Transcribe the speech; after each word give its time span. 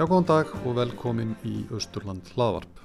Já, 0.00 0.06
góðan 0.08 0.24
dag 0.24 0.52
og 0.64 0.78
velkomin 0.78 1.32
í 1.44 1.66
Östurland 1.76 2.24
hlaðvarp. 2.32 2.78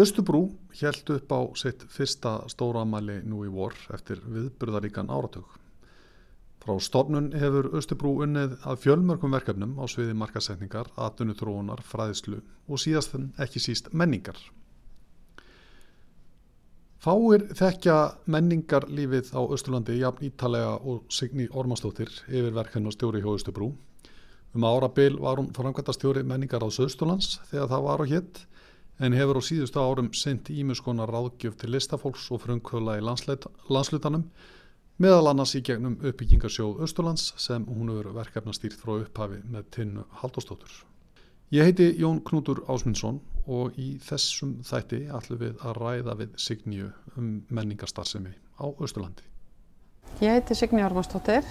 Östubrú 0.00 0.38
held 0.80 1.10
upp 1.12 1.32
á 1.36 1.40
sitt 1.60 1.82
fyrsta 1.92 2.30
stóramæli 2.48 3.18
nú 3.28 3.42
í 3.44 3.50
vor 3.52 3.74
eftir 3.92 4.22
viðburðaríkan 4.24 5.10
áratug. 5.12 5.44
Frá 6.64 6.78
stofnun 6.80 7.28
hefur 7.36 7.68
Östubrú 7.76 8.14
unnið 8.24 8.54
að 8.64 8.80
fjölmörgum 8.86 9.36
verkefnum 9.36 9.74
á 9.76 9.84
sviði 9.92 10.14
markasetningar, 10.16 10.88
atvinnutróunar, 10.96 11.82
fræðslu 11.84 12.40
og 12.64 12.80
síðast 12.80 13.18
en 13.18 13.28
ekki 13.36 13.60
síst 13.60 13.92
menningar. 13.92 14.40
Fáir 17.04 17.44
þekkja 17.52 17.98
menningarlífið 18.24 19.36
á 19.36 19.44
Östurlandi 19.44 20.00
jafn 20.00 20.24
ítalega 20.32 20.72
og 20.80 21.04
Signi 21.12 21.50
Ormansdóttir 21.52 22.16
yfir 22.30 22.56
verkefn 22.56 22.88
og 22.88 22.96
stjóri 22.96 23.20
hjá 23.20 23.28
Östubrú. 23.36 23.74
Um 24.56 24.64
árabil 24.64 25.18
var 25.20 25.40
hún 25.40 25.50
framkvæmtastjóri 25.52 26.22
menningar 26.24 26.64
á 26.64 26.68
Söðsturlands 26.72 27.38
þegar 27.50 27.68
það 27.72 27.82
var 27.84 28.00
á 28.00 28.06
hitt 28.08 28.38
en 28.98 29.14
hefur 29.14 29.38
á 29.38 29.42
síðustu 29.44 29.80
árum 29.82 30.12
sendt 30.16 30.50
ímuskonar 30.50 31.10
ráðgjöf 31.12 31.58
til 31.60 31.70
listafólks 31.74 32.30
og 32.32 32.42
frumkvöla 32.42 32.96
í 32.98 33.04
landslutanum 33.04 34.24
meðal 34.98 35.30
annars 35.30 35.54
í 35.54 35.62
gegnum 35.62 35.98
uppbyggingarsjóð 36.02 36.82
Östurlands 36.86 37.30
sem 37.38 37.66
hún 37.68 37.92
hefur 37.92 38.10
verkefnastýrt 38.16 38.80
frá 38.80 38.96
upphafi 38.98 39.42
með 39.46 39.68
tinnu 39.76 40.06
Haldóstóttur. 40.22 40.72
Ég 41.54 41.64
heiti 41.68 41.92
Jón 42.00 42.18
Knútur 42.26 42.64
Ásmundsson 42.68 43.22
og 43.46 43.78
í 43.80 43.94
þessum 44.04 44.58
þætti 44.66 45.06
ætlum 45.16 45.38
við 45.44 45.62
að 45.64 45.78
ræða 45.78 46.16
við 46.18 46.34
Signju 46.36 46.90
um 47.16 47.30
menningarstarfsemi 47.48 48.34
á 48.60 48.66
Östurlandi. 48.68 49.24
Ég 50.20 50.34
heiti 50.34 50.56
Signju 50.58 50.84
Ormansdóttir 50.88 51.46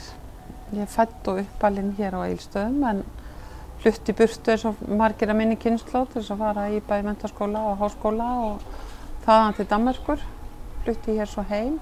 Ég 0.76 0.90
fætt 0.92 1.28
og 1.32 1.38
uppalinn 1.40 1.94
hér 1.96 2.18
á 2.20 2.28
Eilstöðum 2.28 2.82
en 2.90 2.98
hlutti 3.80 4.12
burtu 4.12 4.52
eins 4.52 4.66
og 4.68 4.82
margir 5.00 5.32
að 5.32 5.40
minni 5.40 5.56
kynnsló 5.56 6.02
til 6.10 6.20
þess 6.20 6.34
að 6.34 6.42
fara 6.44 6.66
í 6.76 6.82
bæði 6.84 7.06
mentarskóla 7.08 7.62
og 7.70 7.78
háskóla 7.80 8.28
og 8.50 8.66
þaðan 9.24 9.56
til 9.56 9.68
Danmarkur. 9.72 10.26
Hlutti 10.84 11.16
hér 11.16 11.32
svo 11.32 11.46
heim, 11.48 11.80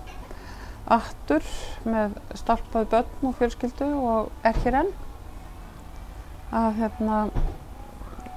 aftur 0.85 1.49
með 1.89 2.13
starpaði 2.37 2.91
börn 2.93 3.27
og 3.31 3.35
fjölskyldu 3.41 3.89
og 3.97 4.45
er 4.45 4.61
hér 4.61 4.79
enn. 4.83 4.93
Að, 6.53 6.71
hérna, 6.77 7.19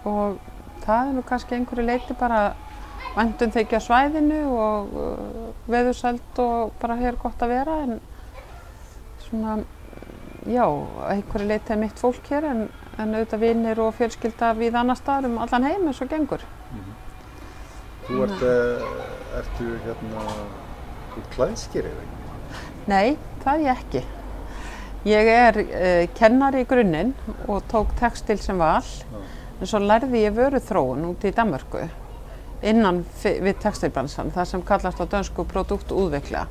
og 0.08 0.40
það 0.86 0.98
er 1.02 1.16
nú 1.16 1.28
kannski 1.28 1.58
einhverju 1.58 1.84
leiti 1.84 2.16
bara 2.16 2.42
vandum 3.16 3.52
þykja 3.52 3.84
svæðinu 3.84 4.44
og 4.56 4.92
uh, 4.96 5.48
veðursælt 5.68 6.40
og 6.40 6.72
bara 6.80 6.96
hér 7.00 7.20
gott 7.20 7.44
að 7.44 7.52
vera 7.52 7.82
en 7.84 8.00
svona 9.28 9.60
já, 10.48 10.64
einhverju 11.12 11.48
leiti 11.48 11.74
er 11.74 11.80
mitt 11.80 12.00
fólk 12.00 12.30
hér 12.32 12.46
en, 12.48 12.62
en 12.98 13.14
auðvitað 13.14 13.42
vinnir 13.44 13.80
og 13.82 13.94
fjölskylda 13.98 14.54
við 14.58 14.78
annar 14.80 14.98
staðar 14.98 15.28
um 15.28 15.38
allan 15.44 15.66
heim 15.68 15.86
eins 15.90 16.00
og 16.02 16.10
gengur. 16.10 16.44
Mm 16.72 16.80
-hmm. 16.80 16.96
Þú 18.08 18.22
ert, 18.24 18.42
uh, 18.42 19.38
ertu 19.38 19.66
hérna, 19.84 20.22
þú 21.14 21.24
klæðskýrið 21.34 21.94
þig? 21.98 22.08
Nei, 22.86 23.16
það 23.44 23.54
er 23.54 23.60
ég 23.60 23.76
ekki. 23.76 24.04
Ég 25.04 25.26
er 25.26 25.58
uh, 25.58 26.08
kennari 26.14 26.60
í 26.60 26.66
grunninn 26.66 27.14
og 27.46 27.62
tók 27.68 27.94
textil 28.00 28.38
sem 28.38 28.58
val, 28.58 28.82
já. 28.82 29.18
en 29.60 29.66
svo 29.66 29.78
lærði 29.78 30.24
ég 30.24 30.34
vöru 30.34 30.60
þróun 30.60 31.04
út 31.04 31.24
í 31.24 31.32
Danmörku 31.32 31.88
innan 32.62 33.04
við 33.22 33.58
textilbransan, 33.62 34.32
það 34.34 34.48
sem 34.50 34.62
kallast 34.62 35.00
á 35.00 35.06
dönsku 35.06 35.44
produktúðvikla. 35.46 36.46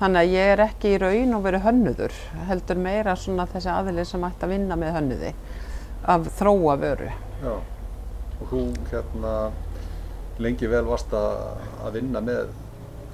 Þannig 0.00 0.20
að 0.22 0.30
ég 0.32 0.50
er 0.54 0.62
ekki 0.64 0.94
í 0.94 0.98
raun 1.00 1.34
og 1.36 1.42
verið 1.44 1.66
hönnuður, 1.66 2.14
heldur 2.48 2.78
meira 2.80 3.12
svona 3.20 3.44
þessi 3.50 3.68
aðlið 3.68 4.06
sem 4.08 4.22
ætti 4.24 4.46
að 4.46 4.54
vinna 4.54 4.78
með 4.80 4.94
hönnuði 4.96 5.32
af 6.08 6.30
þróa 6.38 6.76
vöru. 6.80 7.10
Já, 7.42 7.52
og 8.40 8.46
þú 8.48 8.62
hérna 8.88 9.34
lengi 10.40 10.70
vel 10.72 10.86
varst 10.88 11.12
að 11.12 11.90
vinna 11.98 12.24
með 12.24 12.48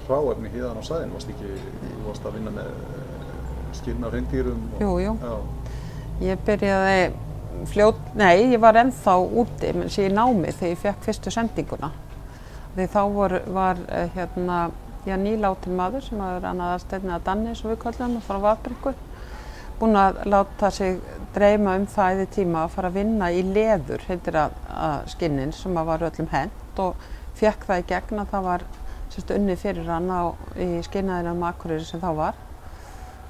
hráefni 0.07 0.53
híðan 0.53 0.79
á 0.79 0.83
sæðin, 0.87 1.11
varst 1.11 1.33
ekki, 1.33 1.51
þú 1.83 2.07
varst 2.07 2.29
að 2.29 2.39
vinna 2.39 2.55
með 2.55 2.71
skilna 3.75 4.11
hrindýrum? 4.13 4.65
Jú, 4.79 4.95
jú. 5.03 5.15
Já. 5.19 5.35
Ég 6.23 6.47
byrjaði 6.47 7.01
fljótt, 7.67 7.99
nei, 8.15 8.53
ég 8.53 8.63
var 8.63 8.79
ennþá 8.79 9.19
úti, 9.43 9.75
menn 9.75 9.91
sé 9.91 10.07
ég 10.07 10.15
námi 10.15 10.55
þegar 10.55 10.71
ég 10.71 10.83
fekk 10.85 11.03
fyrstu 11.09 11.35
sendinguna. 11.35 11.91
Því 12.77 12.87
þá 12.95 13.01
var, 13.19 13.41
var 13.51 13.83
hérna, 14.15 14.57
Já, 15.07 15.13
nýláttinn 15.15 15.77
maður 15.77 16.03
sem 16.03 16.19
er 16.19 16.45
annað 16.49 16.73
aðstæðni 16.73 17.11
að 17.15 17.21
Danni, 17.23 17.51
svo 17.55 17.69
við 17.71 17.77
kallum, 17.79 18.15
frá 18.25 18.41
Vafbryggu. 18.43 18.91
Búinn 19.79 19.95
að 19.95 20.17
láta 20.27 20.67
sig 20.73 20.97
dreyma 21.35 21.75
um 21.79 21.85
það 21.87 22.23
í 22.23 22.25
tíma 22.35 22.63
að 22.65 22.73
fara 22.73 22.89
að 22.91 22.97
vinna 22.97 23.29
í 23.31 23.43
leður, 23.45 24.01
heitir 24.09 24.35
að, 24.41 24.57
að 24.67 25.05
skinnin, 25.13 25.53
sem 25.55 25.77
að 25.79 25.87
var 25.87 26.03
öllum 26.09 26.27
hent 26.33 26.81
og 26.83 27.05
fekk 27.39 27.63
það 27.69 27.79
í 27.79 27.85
gegn 27.91 28.19
að 28.19 28.33
það 28.33 28.43
var 28.49 28.65
sérst, 29.13 29.31
unnið 29.37 29.61
fyrir 29.61 29.87
hann 29.93 30.11
á, 30.11 30.23
á 30.35 31.39
Makureyri 31.39 31.85
sem 31.87 32.03
þá 32.03 32.09
var. 32.17 32.41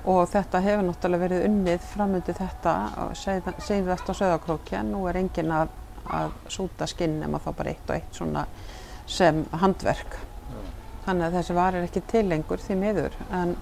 Og 0.09 0.23
þetta 0.31 0.63
hefur 0.65 0.87
náttúrulega 0.87 1.25
verið 1.27 1.45
unnið 1.51 1.85
framöndið 1.91 2.39
þetta 2.39 2.73
síðast 3.67 4.09
á 4.09 4.13
söðakrókja. 4.17 4.81
Nú 4.87 5.03
er 5.11 5.21
engin 5.21 5.53
að, 5.53 5.77
að 6.09 6.33
súta 6.57 6.89
skinn 6.89 7.19
nema 7.21 7.43
þá 7.43 7.51
bara 7.51 7.75
eitt 7.75 7.85
og 7.85 7.99
eitt 7.99 8.17
svona 8.17 8.47
sem 9.05 9.43
handverk 9.61 10.17
þannig 11.07 11.27
að 11.27 11.39
þessi 11.39 11.57
var 11.57 11.75
er 11.75 11.87
ekki 11.87 12.03
til 12.11 12.23
lengur 12.27 12.61
því 12.61 12.77
miður. 12.81 13.17
En 13.31 13.55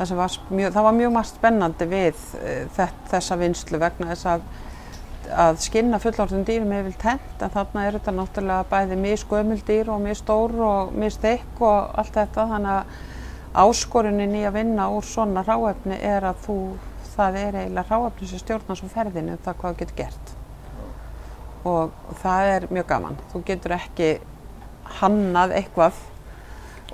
var 0.00 0.34
mjög, 0.48 0.72
það 0.72 0.86
var 0.86 0.96
mjög 0.96 1.12
margt 1.12 1.36
spennandi 1.36 1.86
við 1.90 2.26
uh, 2.40 2.82
þessa 3.10 3.38
vinslu 3.40 3.80
vegna 3.82 4.14
þess 4.14 4.28
að, 4.32 4.44
að 5.44 5.60
skinna 5.66 6.00
fullorðum 6.00 6.46
dýrum 6.48 6.72
er 6.72 6.86
vilt 6.86 7.04
hent 7.04 7.44
en 7.44 7.52
þarna 7.52 7.86
er 7.86 7.98
þetta 7.98 8.14
náttúrulega 8.16 8.68
bæði 8.70 9.00
mjög 9.02 9.22
skömmul 9.24 9.60
dýr 9.68 9.90
og 9.92 10.04
mjög 10.06 10.20
stór 10.22 10.56
og 10.70 10.94
mjög 10.96 11.16
stykk 11.18 11.64
og 11.66 11.98
allt 12.00 12.16
þetta. 12.16 12.46
Þannig 12.54 12.76
að 12.78 13.08
áskorunin 13.60 14.38
í 14.38 14.44
að 14.46 14.60
vinna 14.60 14.88
úr 14.94 15.06
svona 15.06 15.42
ráefni 15.44 15.98
er 15.98 16.28
að 16.30 16.44
þú, 16.46 16.58
það 17.16 17.40
er 17.40 17.60
eiginlega 17.64 17.96
ráefni 17.96 18.30
sem 18.30 18.42
stjórnar 18.44 18.78
svo 18.78 18.90
ferðinu 18.92 19.34
um 19.34 19.42
það 19.44 19.58
hvað 19.60 19.74
þú 19.74 19.82
getur 19.82 19.98
gert. 20.04 20.34
Og 21.68 22.14
það 22.22 22.50
er 22.54 22.66
mjög 22.70 22.86
gaman, 22.88 23.18
þú 23.34 23.42
getur 23.50 23.76
ekki 23.76 24.12
hannað 25.00 25.58
eitthvað 25.58 25.98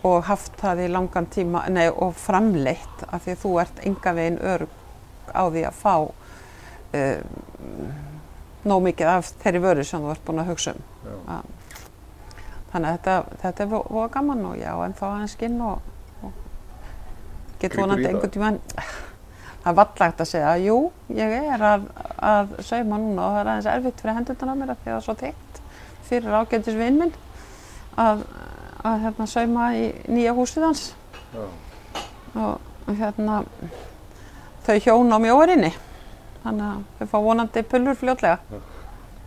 og 0.07 0.27
haft 0.29 0.57
það 0.61 0.85
í 0.85 0.89
langan 0.93 1.29
tíma 1.33 1.65
nei, 1.73 1.87
og 1.91 2.15
framleitt 2.21 3.07
af 3.09 3.25
því 3.25 3.35
að 3.35 3.43
þú 3.43 3.55
ert 3.63 3.81
enga 3.89 4.13
veginn 4.17 4.43
örg 4.55 4.75
á 5.35 5.43
því 5.51 5.65
að 5.67 5.79
fá 5.81 5.95
um, 7.01 7.89
nóg 8.67 8.85
mikið 8.87 9.13
af 9.13 9.33
þeirri 9.43 9.63
vöru 9.63 9.87
sem 9.87 10.03
þú 10.03 10.13
ert 10.13 10.25
búin 10.27 10.43
að 10.43 10.53
hugsa 10.53 10.75
um. 10.77 10.87
Þannig 12.73 12.89
að 12.89 12.97
þetta, 12.97 13.17
þetta 13.43 13.65
er 13.65 13.69
voða 13.75 14.07
gaman 14.17 14.47
og 14.51 14.57
já, 14.59 14.73
en 14.85 14.97
þá 14.99 15.05
aðeins 15.09 15.37
skinn 15.37 15.61
og, 15.65 15.93
og 16.27 16.33
getur 17.63 17.85
vonandi 17.85 18.09
einhvern 18.11 18.35
tíma 18.35 18.53
það 19.67 19.71
er 19.71 19.79
vallagt 19.81 20.23
að 20.23 20.31
segja 20.31 20.51
að 20.53 20.65
jú, 20.67 20.79
ég 21.17 21.37
er 21.41 21.63
að, 21.73 21.87
að 22.23 22.57
sauma 22.67 22.99
núna 23.03 23.23
og 23.23 23.37
það 23.37 23.41
er 23.41 23.53
aðeins 23.53 23.71
erfitt 23.73 24.03
fyrir 24.03 24.19
hendundan 24.21 24.53
á 24.53 24.57
mér 24.61 24.75
af 24.75 24.83
því 24.83 24.91
að 24.91 24.93
það 24.93 25.01
er 25.01 25.07
svo 25.07 25.17
teikt 25.23 25.63
fyrir 26.07 26.37
ágændis 26.39 26.79
vinn 26.79 27.01
minn 27.01 27.17
að 27.99 28.27
að 28.87 29.03
hérna 29.07 29.27
sauma 29.31 29.71
í 29.77 29.89
nýja 30.13 30.35
húsið 30.37 30.69
hans 30.69 30.85
Já. 31.33 31.45
og 32.37 32.95
hérna 33.01 33.43
þau 34.67 34.77
hjón 34.85 35.15
á 35.15 35.19
mjóðurinni 35.23 35.73
þannig 36.45 36.67
að 36.69 36.85
þau 37.01 37.11
fá 37.13 37.19
vonandi 37.27 37.65
pullur 37.67 37.99
fljótlega 37.99 38.63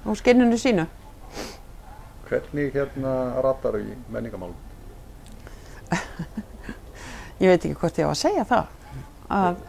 úr 0.05 0.19
skinnunu 0.19 0.57
sínu 0.59 0.87
Hvernig 2.29 2.75
hérna 2.75 3.11
ratar 3.41 3.73
þau 3.73 3.87
í 3.89 3.95
menningamálum? 4.13 4.57
ég 7.41 7.49
veit 7.49 7.63
ekki 7.63 7.73
hvort 7.79 7.97
ég 7.97 8.05
á 8.05 8.13
að 8.13 8.19
segja 8.19 8.45
það 8.45 8.75
að 9.33 9.63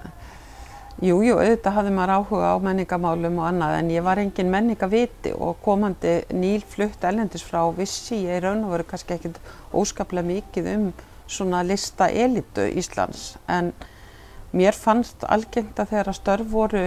Jú, 1.01 1.15
jú, 1.25 1.39
auðvitað 1.41 1.77
hafði 1.79 1.91
maður 1.97 2.11
áhuga 2.19 2.49
á 2.53 2.57
menningamálum 2.61 3.39
og 3.41 3.47
annað 3.47 3.75
en 3.79 3.87
ég 3.89 4.03
var 4.05 4.19
engin 4.21 4.51
menningaviti 4.53 5.31
og 5.33 5.57
komandi 5.65 6.19
nýlflutt 6.37 7.07
ellendis 7.09 7.41
frá 7.41 7.63
vissi 7.73 8.19
ég 8.27 8.43
raun 8.45 8.67
og 8.67 8.75
veru 8.75 8.85
kannski 8.91 9.17
ekkit 9.17 9.39
óskaplega 9.73 10.29
mikið 10.29 10.69
um 10.75 10.85
svona 11.25 11.63
lista 11.65 12.11
elitu 12.13 12.69
Íslands 12.83 13.39
en 13.49 13.73
mér 14.53 14.77
fannst 14.77 15.25
algengt 15.25 15.81
að 15.81 15.95
þegar 15.95 16.13
að 16.13 16.19
störf 16.21 16.53
voru, 16.53 16.85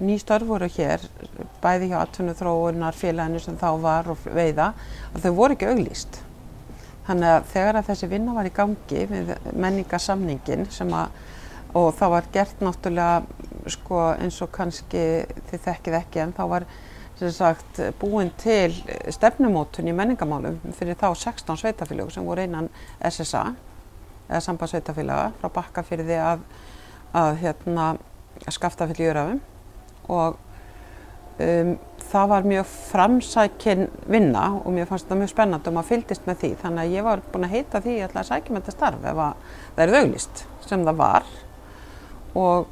ný 0.00 0.16
störf 0.22 0.48
voru 0.48 0.72
hér, 0.78 1.04
bæði 1.60 1.92
hjá 1.92 1.98
18 2.06 2.34
þróunar 2.40 2.96
félaginu 2.96 3.44
sem 3.44 3.60
þá 3.60 3.68
var 3.84 4.12
og 4.16 4.26
veiða, 4.32 4.72
að 5.12 5.28
þau 5.28 5.32
voru 5.42 5.58
ekki 5.58 5.74
auglýst. 5.74 6.22
Þannig 7.06 7.36
að 7.36 7.48
þegar 7.52 7.82
að 7.82 7.88
þessi 7.92 8.14
vinna 8.16 8.40
var 8.40 8.48
í 8.48 8.58
gangi 8.62 9.08
með 9.12 9.36
menningasamningin 9.52 10.70
sem 10.72 10.96
að 10.96 11.24
og 11.76 11.90
það 11.98 12.12
var 12.14 12.28
gert 12.34 12.62
náttúrulega 12.64 13.70
sko, 13.72 14.02
eins 14.16 14.38
og 14.44 14.52
kannski 14.54 15.02
þið 15.50 15.64
þekkið 15.66 15.98
ekki 16.00 16.22
en 16.22 16.34
þá 16.36 16.44
var 16.52 16.66
sagt, 17.32 17.80
búin 18.00 18.30
til 18.40 18.74
stefnumótun 19.12 19.88
í 19.88 19.94
menningamálum 19.96 20.58
fyrir 20.76 20.98
þá 21.00 21.08
16 21.12 21.60
sveitafélög 21.62 22.12
sem 22.12 22.26
voru 22.26 22.44
einan 22.44 22.70
SSA 23.00 23.48
eða 24.28 24.42
sambandsveitafélaga 24.44 25.30
frá 25.40 25.52
bakka 25.60 25.84
fyrir 25.86 26.08
því 26.08 26.18
að, 26.22 26.42
að 27.16 27.30
hérna, 27.44 27.86
skafta 28.52 28.88
fyrir 28.90 29.10
jörafum 29.10 29.40
og 30.12 30.42
Um, 31.36 31.74
það 32.00 32.28
var 32.30 32.46
mjög 32.48 32.68
framsækin 32.88 33.82
vinna 34.08 34.44
og 34.56 34.72
mér 34.72 34.86
fannst 34.88 35.10
það 35.10 35.18
mjög 35.20 35.30
spennandi 35.34 35.68
og 35.68 35.74
maður 35.76 35.90
fylgist 35.90 36.22
með 36.24 36.38
því. 36.40 36.48
Þannig 36.62 36.80
að 36.80 36.94
ég 36.94 37.04
var 37.04 37.22
búin 37.32 37.44
að 37.44 37.52
heita 37.52 37.80
því 37.84 37.90
að 37.92 37.98
ég 37.98 38.06
ætla 38.06 38.22
að 38.22 38.28
sækja 38.30 38.54
með 38.54 38.62
þetta 38.62 38.74
starf 38.76 39.04
ef 39.10 39.18
það 39.20 39.82
er 39.84 39.92
auglist 39.98 40.40
sem 40.64 40.86
það 40.86 41.02
var 41.02 41.28
og 42.36 42.66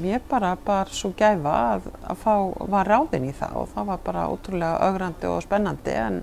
mér 0.00 0.22
bara 0.28 0.54
bara 0.64 0.88
svo 0.88 1.12
gæfa 1.16 1.52
að, 1.74 1.88
að 2.08 2.20
fá, 2.22 2.34
var 2.72 2.88
ráðin 2.88 3.28
í 3.28 3.34
það 3.36 3.58
og 3.60 3.70
það 3.74 3.88
var 3.90 4.02
bara 4.06 4.24
ótrúlega 4.32 4.88
augrandi 4.88 5.28
og 5.28 5.42
spennandi 5.44 5.96
en, 6.00 6.20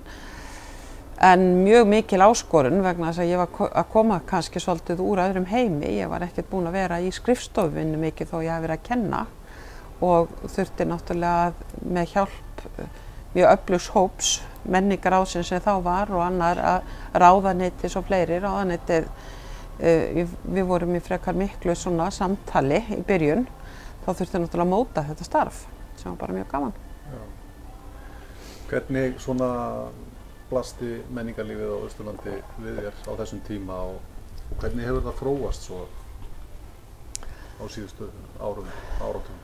en 1.30 1.44
mjög 1.62 1.86
mikil 1.92 2.24
áskorun 2.26 2.82
vegna 2.82 3.12
þess 3.12 3.22
að 3.22 3.30
ég 3.30 3.42
var 3.42 3.70
að 3.70 3.90
koma 3.92 4.20
kannski 4.26 4.62
svolítið 4.62 5.04
úr 5.06 5.22
öðrum 5.22 5.46
heimi, 5.52 5.92
ég 6.00 6.10
var 6.10 6.26
ekkert 6.26 6.50
búin 6.50 6.66
að 6.66 6.80
vera 6.80 6.98
í 6.98 7.12
skrifstofinu 7.14 8.00
mikið 8.08 8.32
þó 8.32 8.38
ég 8.42 8.54
hef 8.56 8.64
verið 8.66 8.78
að 8.78 8.86
kenna 8.90 9.24
og 10.00 10.32
þurfti 10.48 10.88
náttúrulega 10.88 11.82
með 11.94 12.14
hjálp 12.16 12.62
mjög 13.36 13.52
öflugs 13.54 13.90
hóps 13.94 14.38
menningar 14.66 15.20
ásinn 15.20 15.46
sem 15.46 15.62
þá 15.62 15.76
var 15.84 16.10
og 16.10 16.24
annar 16.24 16.58
að 16.58 16.96
ráðanettis 17.22 17.94
og 18.00 18.08
fleiri 18.08 18.40
ráðanettið 18.42 19.06
uh, 19.06 19.28
við 19.80 20.64
vorum 20.68 20.94
í 20.96 21.00
frekar 21.04 21.38
miklu 21.38 21.74
svona 21.78 22.10
samtali 22.12 22.82
í 22.98 23.00
byrjun 23.06 23.46
þá 24.04 24.10
þurfti 24.10 24.42
náttúrulega 24.42 24.66
að 24.66 24.72
móta 24.74 25.04
þetta 25.08 25.26
starf 25.26 25.64
sem 25.96 26.10
var 26.10 26.20
bara 26.20 26.36
mjög 26.36 26.50
gaman 26.52 26.78
Já. 27.10 27.20
Hvernig 28.70 29.16
svona 29.22 29.50
blasti 30.50 30.98
menningarlífið 31.14 31.70
á 31.70 31.78
Östurlandi 31.86 32.34
við 32.62 32.80
þér 32.82 32.98
á 33.06 33.12
þessum 33.22 33.42
tíma 33.46 33.78
og, 33.92 33.98
hvernig 34.58 34.86
hefur 34.88 35.06
það 35.06 35.18
þróast 35.20 35.66
svo 35.68 35.80
á 37.60 37.64
síðustu 37.70 38.08
árum 38.40 38.70
áratum? 38.98 39.40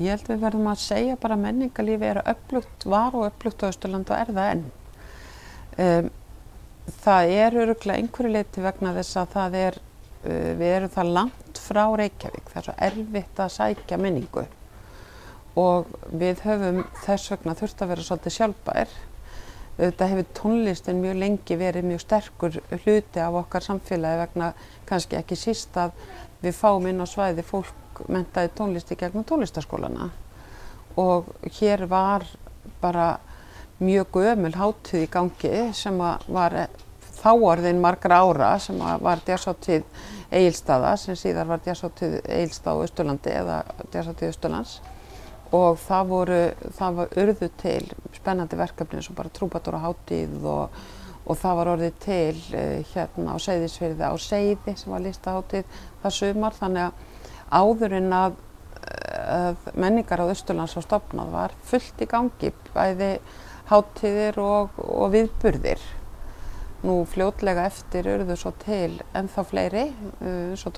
Ég 0.00 0.14
held 0.14 0.28
við 0.28 0.42
verðum 0.44 0.70
að 0.70 0.82
segja 0.84 1.16
bara 1.20 1.36
að 1.36 1.44
menningarlífi 1.46 2.08
er 2.08 2.22
upplugt, 2.24 2.86
var 2.88 3.16
og 3.16 3.26
upplugt 3.28 3.64
á 3.64 3.70
Östurland 3.70 4.12
og 4.12 4.16
er 4.16 4.32
það 4.36 4.50
enn. 4.54 4.64
Um, 5.80 6.10
það 7.02 7.34
er 7.34 7.58
öruglega 7.64 7.98
einhverju 7.98 8.32
leiti 8.32 8.64
vegna 8.64 8.94
þess 8.96 9.20
að 9.20 9.34
það 9.34 9.58
er, 9.60 9.78
uh, 10.24 10.50
við 10.60 10.72
erum 10.76 10.94
það 10.94 11.12
langt 11.18 11.60
frá 11.60 11.82
Reykjavík, 12.00 12.48
það 12.52 12.60
er 12.60 12.66
svo 12.68 12.74
erfitt 12.88 13.44
að 13.44 13.52
sækja 13.56 14.00
menningu. 14.00 14.46
Og 15.60 15.90
við 16.14 16.42
höfum 16.46 16.82
þess 17.04 17.32
vegna 17.34 17.56
þurft 17.58 17.82
að 17.82 17.92
vera 17.92 18.06
svolítið 18.06 18.36
sjálfbær. 18.36 18.96
Þetta 19.80 20.08
hefur 20.12 20.32
tónlistin 20.36 21.00
mjög 21.00 21.20
lengi 21.22 21.56
verið 21.56 21.86
mjög 21.88 22.02
sterkur 22.04 22.58
hluti 22.84 23.22
af 23.22 23.38
okkar 23.40 23.64
samfélagi 23.64 24.20
vegna 24.20 24.50
kannski 24.88 25.16
ekki 25.18 25.38
síst 25.38 25.76
að 25.80 25.94
við 26.42 26.56
fáum 26.56 26.88
inn 26.88 27.00
á 27.00 27.06
svæði 27.08 27.44
fólk 27.46 28.02
mentaði 28.08 28.52
tónlisti 28.56 28.96
gegnum 28.96 29.26
tónlistaskólana 29.28 30.10
og 31.00 31.28
hér 31.60 31.86
var 31.88 32.24
bara 32.80 33.18
mjög 33.80 34.06
gömul 34.12 34.52
hátíð 34.56 35.04
í 35.04 35.10
gangi 35.10 35.72
sem 35.76 35.98
var 35.98 36.56
þá 37.20 37.30
orðin 37.34 37.82
margra 37.82 38.22
ára 38.24 38.54
sem 38.62 38.78
var 38.78 39.20
djásáttíð 39.26 39.84
Egilstaða 40.30 40.94
sem 41.00 41.18
síðar 41.18 41.50
var 41.50 41.60
djásáttíð 41.64 42.20
Egilstað 42.22 42.80
á 42.80 42.84
Östurlandi 42.86 43.34
eða 43.34 43.58
djásáttíð 43.90 44.30
Östurlands 44.30 44.78
og 45.56 45.80
það 45.82 46.10
voru, 46.12 46.40
það 46.78 46.98
var 47.00 47.14
urðu 47.24 47.48
til 47.60 47.82
spennandi 48.14 48.58
verkefni 48.58 49.00
eins 49.00 49.10
og 49.10 49.18
bara 49.18 49.32
trúbatóra 49.34 49.82
hátíð 49.82 50.46
og, 50.46 50.78
og 51.26 51.40
það 51.40 51.58
var 51.60 51.72
orðið 51.74 51.98
til 52.04 52.36
uh, 52.54 52.92
hérna 52.92 53.34
á 53.34 53.36
Seyðisfyrði 53.42 54.06
á 54.06 54.14
Seyði 54.14 54.76
sem 54.78 54.94
var 54.94 55.04
listahátíð 55.04 55.80
það 56.04 56.16
sumar 56.20 56.58
þannig 56.60 56.86
að 56.86 57.06
áður 57.50 57.96
en 57.98 58.12
að, 58.14 58.40
að 59.26 59.70
menningar 59.74 60.22
á 60.22 60.30
Östurlands 60.30 60.78
á 60.78 60.80
stopnað 60.86 61.34
var 61.34 61.56
fullt 61.66 62.04
í 62.04 62.10
gangi 62.10 62.54
bæði 62.70 63.14
háttíðir 63.70 64.38
og, 64.42 64.78
og 64.82 65.10
viðburðir. 65.14 65.82
Nú 66.80 67.02
fljótlega 67.04 67.66
eftir 67.68 68.06
eruðu 68.08 68.38
svo 68.40 68.54
til 68.62 68.94
ennþá 69.12 69.42
fleiri, 69.44 69.82
uh, 70.24 70.54
svo 70.56 70.72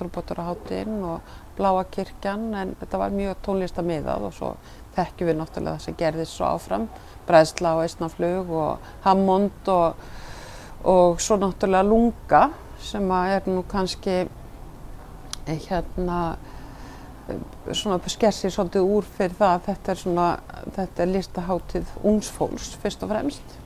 háttíðin 0.49 0.99
og 1.07 1.35
Bláa 1.55 1.83
kirkjan 1.85 2.49
en 2.57 2.73
þetta 2.79 2.99
var 2.99 3.13
mjög 3.13 3.37
tónlistamiðað 3.45 4.25
og 4.27 4.33
svo 4.33 4.49
þekkjum 4.97 5.29
við 5.29 5.37
náttúrulega 5.39 5.77
það 5.77 5.85
sem 5.85 5.97
gerðist 5.97 6.35
svo 6.35 6.49
áfram, 6.49 6.87
Bræðsla 7.27 7.75
og 7.77 7.83
Eistnaflug 7.85 8.51
og 8.51 8.89
Hammond 9.05 9.71
og, 9.71 10.03
og 10.83 11.21
svo 11.23 11.37
náttúrulega 11.39 11.87
Lunga 11.87 12.43
sem 12.83 13.11
er 13.15 13.47
nú 13.47 13.63
kannski 13.69 14.17
eh, 15.47 15.59
hérna 15.69 16.35
svona 17.71 17.99
skessir 18.11 18.51
svolítið 18.51 18.95
úr 18.97 19.05
fyrir 19.07 19.35
það 19.37 19.53
að 19.53 19.67
þetta 19.69 19.93
er 19.93 21.03
er 21.05 21.13
listaháttið 21.13 21.93
ungsfólks 22.11 22.73
fyrst 22.83 23.05
og 23.05 23.13
fremst 23.13 23.59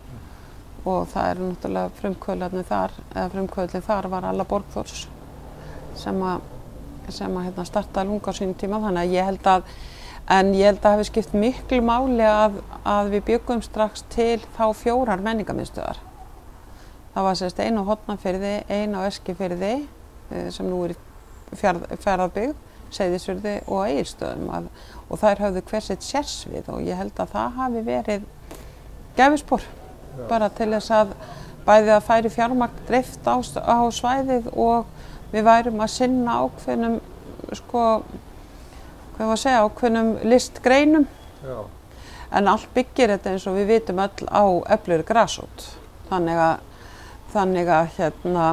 og 0.88 1.08
það 1.12 1.30
er 1.30 1.42
náttúrulega 1.44 1.94
frumkvöðlarnir 2.00 2.68
þar, 2.68 2.96
eða 3.14 3.28
frumkvöðlinn 3.34 3.86
þar 3.88 4.10
var 4.14 4.28
alla 4.30 4.46
borgþórs 4.48 5.06
sem 5.98 6.20
að, 6.24 6.44
sem 7.12 7.38
að 7.38 7.48
hérna 7.50 7.66
startaði 7.68 8.12
lunga 8.12 8.34
á 8.34 8.38
sínum 8.38 8.58
tíma. 8.60 8.82
Þannig 8.84 9.04
að 9.04 9.16
ég 9.16 9.30
held 9.32 9.50
að, 9.52 9.72
en 10.38 10.52
ég 10.56 10.70
held 10.72 10.84
að 10.84 10.96
hefði 10.96 11.10
skipt 11.10 11.38
miklu 11.38 11.82
máli 11.86 12.28
að, 12.28 12.60
að 12.86 13.12
við 13.16 13.26
byggum 13.32 13.64
strax 13.66 14.06
til 14.14 14.38
þá 14.58 14.66
fjórar 14.78 15.24
menningarmiðstöðar. 15.26 16.04
Það 17.16 17.28
var 17.28 17.40
sérst 17.40 17.60
einu 17.64 17.82
á 17.82 17.90
hotnafyrði, 17.90 18.56
einu 18.70 19.02
á 19.02 19.10
eskifyrði 19.10 19.74
eh, 19.82 20.50
sem 20.54 20.70
nú 20.70 20.84
er 20.86 20.96
fjárðarbygg 21.58 22.56
Seyðisfjörði 22.94 23.56
og 23.68 23.82
Egilstöðum 23.90 24.70
og 25.08 25.20
þær 25.20 25.42
hafðu 25.44 25.64
hversitt 25.68 26.06
sérsvið 26.06 26.70
og 26.72 26.86
ég 26.88 27.00
held 27.00 27.20
að 27.20 27.34
það 27.34 27.58
hafi 27.58 27.84
verið 27.88 28.30
gefispor 30.18 30.30
bara 30.30 30.50
til 30.50 30.70
þess 30.74 30.92
að 30.92 31.14
bæði 31.68 31.94
að 31.96 32.06
færi 32.08 32.32
fjármakt 32.32 32.84
dreift 32.88 33.28
á, 33.28 33.36
á 33.38 33.80
svæðið 33.92 34.52
og 34.54 34.86
við 35.34 35.48
værum 35.48 35.82
að 35.84 35.94
sinna 35.94 36.38
ákveðnum 36.46 37.00
sko, 37.60 37.84
hvað 39.18 39.26
var 39.26 39.36
að 39.36 39.44
segja, 39.44 39.66
ákveðnum 39.66 40.14
listgreinum 40.24 41.08
Já. 41.44 41.58
en 42.40 42.48
allt 42.48 42.72
byggir 42.76 43.16
þetta 43.16 43.34
eins 43.34 43.48
og 43.48 43.60
við 43.60 43.74
vitum 43.74 44.02
öll 44.04 44.32
á 44.32 44.46
öflur 44.78 45.04
grásút 45.08 45.68
þannig 46.08 46.40
að, 46.40 46.58
þannig 47.34 47.72
að 47.76 47.94
hérna 47.98 48.48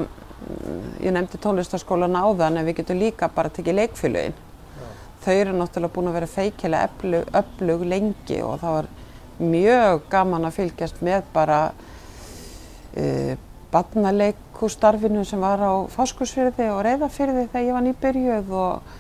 ég 1.01 1.15
nefndi 1.15 1.39
tónlistarskólan 1.41 2.19
áðan 2.19 2.59
en 2.61 2.67
við 2.67 2.81
getum 2.83 3.01
líka 3.01 3.31
bara 3.33 3.53
tekið 3.55 3.79
leikfélögin. 3.79 4.35
Ja. 4.35 4.91
Þau 5.25 5.33
eru 5.35 5.55
náttúrulega 5.57 5.95
búin 5.95 6.11
að 6.11 6.19
vera 6.19 6.31
feikilega 6.35 6.89
öflug, 6.91 7.31
öflug 7.41 7.85
lengi 7.89 8.41
og 8.45 8.59
það 8.61 8.77
var 8.79 8.91
mjög 9.39 10.05
gaman 10.13 10.49
að 10.49 10.59
fylgjast 10.61 11.01
með 11.05 11.25
bara 11.35 11.61
uh, 11.73 13.35
barnaleikústarfinu 13.75 15.25
sem 15.27 15.43
var 15.43 15.63
á 15.63 15.73
Fáskursfyrði 15.91 16.69
og 16.71 16.85
Reyðarfyrði 16.87 17.49
þegar 17.49 17.67
ég 17.67 17.77
var 17.77 17.87
nýbyrjuð 17.89 18.53
og, 18.59 18.93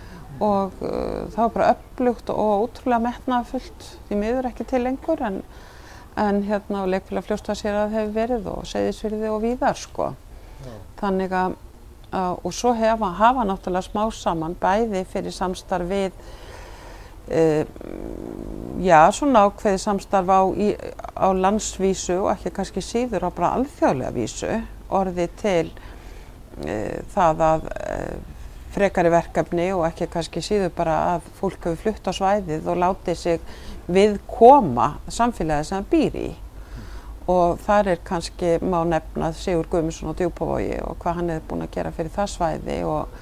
og 0.42 0.80
uh, 0.82 1.20
það 1.34 1.42
var 1.42 1.54
bara 1.58 1.70
öflugt 1.76 2.32
og 2.34 2.64
ótrúlega 2.66 3.04
metnafullt 3.06 3.88
því 4.08 4.20
miður 4.20 4.50
ekki 4.50 4.66
til 4.72 4.82
lengur 4.86 5.22
en, 5.28 5.40
en 6.18 6.42
hérna 6.48 6.82
á 6.82 6.90
leikfélag 6.90 7.28
fljóstaðsýrað 7.28 7.94
hefur 7.94 8.16
verið 8.18 8.50
og 8.50 8.66
Seyðisfyrði 8.70 9.30
og 9.30 9.42
víðar 9.44 9.78
sko. 9.78 10.12
Þannig 10.98 11.34
að, 11.36 11.58
að, 12.10 12.38
og 12.42 12.54
svo 12.56 12.72
hefa, 12.78 13.10
hafa 13.18 13.44
náttúrulega 13.46 13.86
smá 13.86 14.04
saman 14.14 14.56
bæði 14.58 15.04
fyrir 15.10 15.34
samstarf 15.34 15.90
við, 15.90 16.16
uh, 17.30 17.64
já, 18.84 19.00
svona 19.14 19.46
ákveði 19.48 19.80
samstarf 19.82 20.30
á, 20.30 20.40
í, 20.56 20.70
á 21.16 21.28
landsvísu 21.32 22.20
og 22.22 22.30
ekki 22.34 22.54
kannski 22.58 22.84
síður 22.84 23.28
á 23.28 23.30
bara 23.30 23.54
alþjóðlega 23.58 24.14
vísu, 24.14 24.52
orði 24.94 25.28
til 25.40 25.66
uh, 25.70 27.02
það 27.14 27.44
að 27.48 27.68
uh, 27.72 28.14
frekari 28.74 29.10
verkefni 29.12 29.68
og 29.74 29.84
ekki 29.86 30.08
kannski 30.10 30.42
síður 30.42 30.72
bara 30.74 30.96
að 31.14 31.28
fólk 31.38 31.68
hefur 31.68 31.82
flutt 31.84 32.08
á 32.10 32.12
svæðið 32.16 32.70
og 32.70 32.80
látið 32.82 33.20
sig 33.20 33.52
við 33.86 34.16
koma 34.26 34.94
samfélagið 35.12 35.68
sem 35.68 35.84
það 35.84 35.92
býr 35.92 36.18
í. 36.18 36.30
Og 37.30 37.60
þar 37.64 37.92
er 37.94 38.00
kannski 38.04 38.58
má 38.60 38.82
nefna 38.84 39.30
Sigur 39.32 39.68
Guðmundsson 39.72 40.12
á 40.12 40.18
Djúpavogi 40.18 40.74
og 40.84 40.98
hvað 41.00 41.20
hann 41.20 41.30
hefði 41.32 41.46
búin 41.48 41.64
að 41.64 41.76
gera 41.78 41.92
fyrir 41.96 42.12
það 42.12 42.32
svæði 42.34 42.80
og 42.88 43.14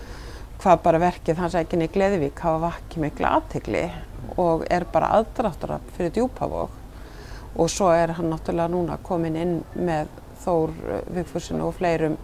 hvað 0.62 0.82
bara 0.84 1.02
verkið 1.02 1.40
hans 1.42 1.56
í 1.58 1.88
Gleðivík 1.90 2.38
hafa 2.38 2.68
vakið 2.68 3.02
miklu 3.02 3.26
aðtegli 3.26 3.82
og 4.38 4.62
er 4.70 4.86
bara 4.92 5.10
aðdráttur 5.18 5.74
fyrir 5.96 6.12
Djúpavog 6.14 6.70
og 7.58 7.70
svo 7.70 7.90
er 7.92 8.14
hann 8.16 8.30
náttúrulega 8.30 8.70
núna 8.70 8.98
komin 9.02 9.36
inn 9.36 9.56
með 9.74 10.12
Þór 10.42 10.72
Vigfursinu 11.14 11.68
og 11.68 11.76
fleirum 11.76 12.16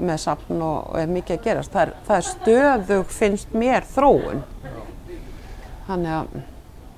með 0.00 0.22
sapn 0.22 0.62
og, 0.64 0.88
og 0.90 0.96
er 0.98 1.10
mikið 1.12 1.36
að 1.36 1.44
gerast. 1.44 1.74
Það 1.74 1.82
er, 1.82 1.92
það 2.06 2.16
er 2.16 2.28
stöðug 2.28 3.12
finnst 3.14 3.52
mér 3.54 3.86
þróun. 3.86 4.40
Þannig 5.86 6.14
að... 6.16 6.38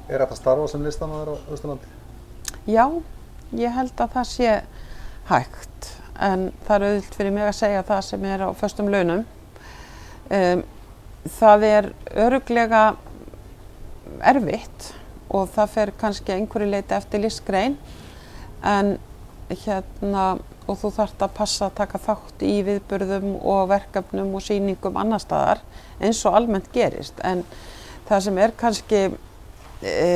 Er 0.08 0.22
þetta 0.22 0.38
starfa 0.38 0.68
sem 0.70 0.86
listanóður 0.86 1.34
á 1.34 1.36
Östurlandi? 1.52 1.90
Já, 2.68 2.86
ég 3.58 3.74
held 3.74 4.04
að 4.04 4.14
það 4.16 4.30
sé 4.30 4.54
hægt 5.28 5.90
en 6.22 6.46
það 6.66 6.76
er 6.76 6.86
auðvilt 6.88 7.18
fyrir 7.18 7.34
mig 7.34 7.48
að 7.48 7.58
segja 7.58 7.84
það 7.88 8.02
sem 8.06 8.24
er 8.28 8.46
á 8.46 8.48
förstum 8.56 8.92
launum. 8.92 9.26
Um, 10.32 10.64
það 11.28 11.66
er 11.68 11.90
öruglega 12.24 12.82
erfitt 14.22 14.92
og 15.32 15.48
það 15.54 15.74
fer 15.76 15.92
kannski 16.00 16.34
einhverju 16.34 16.70
leiti 16.70 16.96
eftir 16.96 17.22
listgrein 17.22 17.76
en 18.62 18.96
hérna 19.52 20.26
og 20.70 20.78
þú 20.78 20.92
þarfst 20.96 21.24
að 21.24 21.34
passa 21.36 21.66
að 21.66 21.76
taka 21.80 22.00
þátt 22.02 22.44
í 22.46 22.52
viðburðum 22.66 23.34
og 23.40 23.64
verkefnum 23.72 24.30
og 24.38 24.44
síningum 24.44 24.98
annar 25.00 25.22
staðar 25.22 25.62
eins 26.02 26.22
og 26.28 26.36
almennt 26.38 26.70
gerist. 26.74 27.18
En 27.26 27.42
það 28.08 28.24
sem 28.26 28.38
er 28.38 28.54
kannski 28.58 29.02
e, 29.82 30.06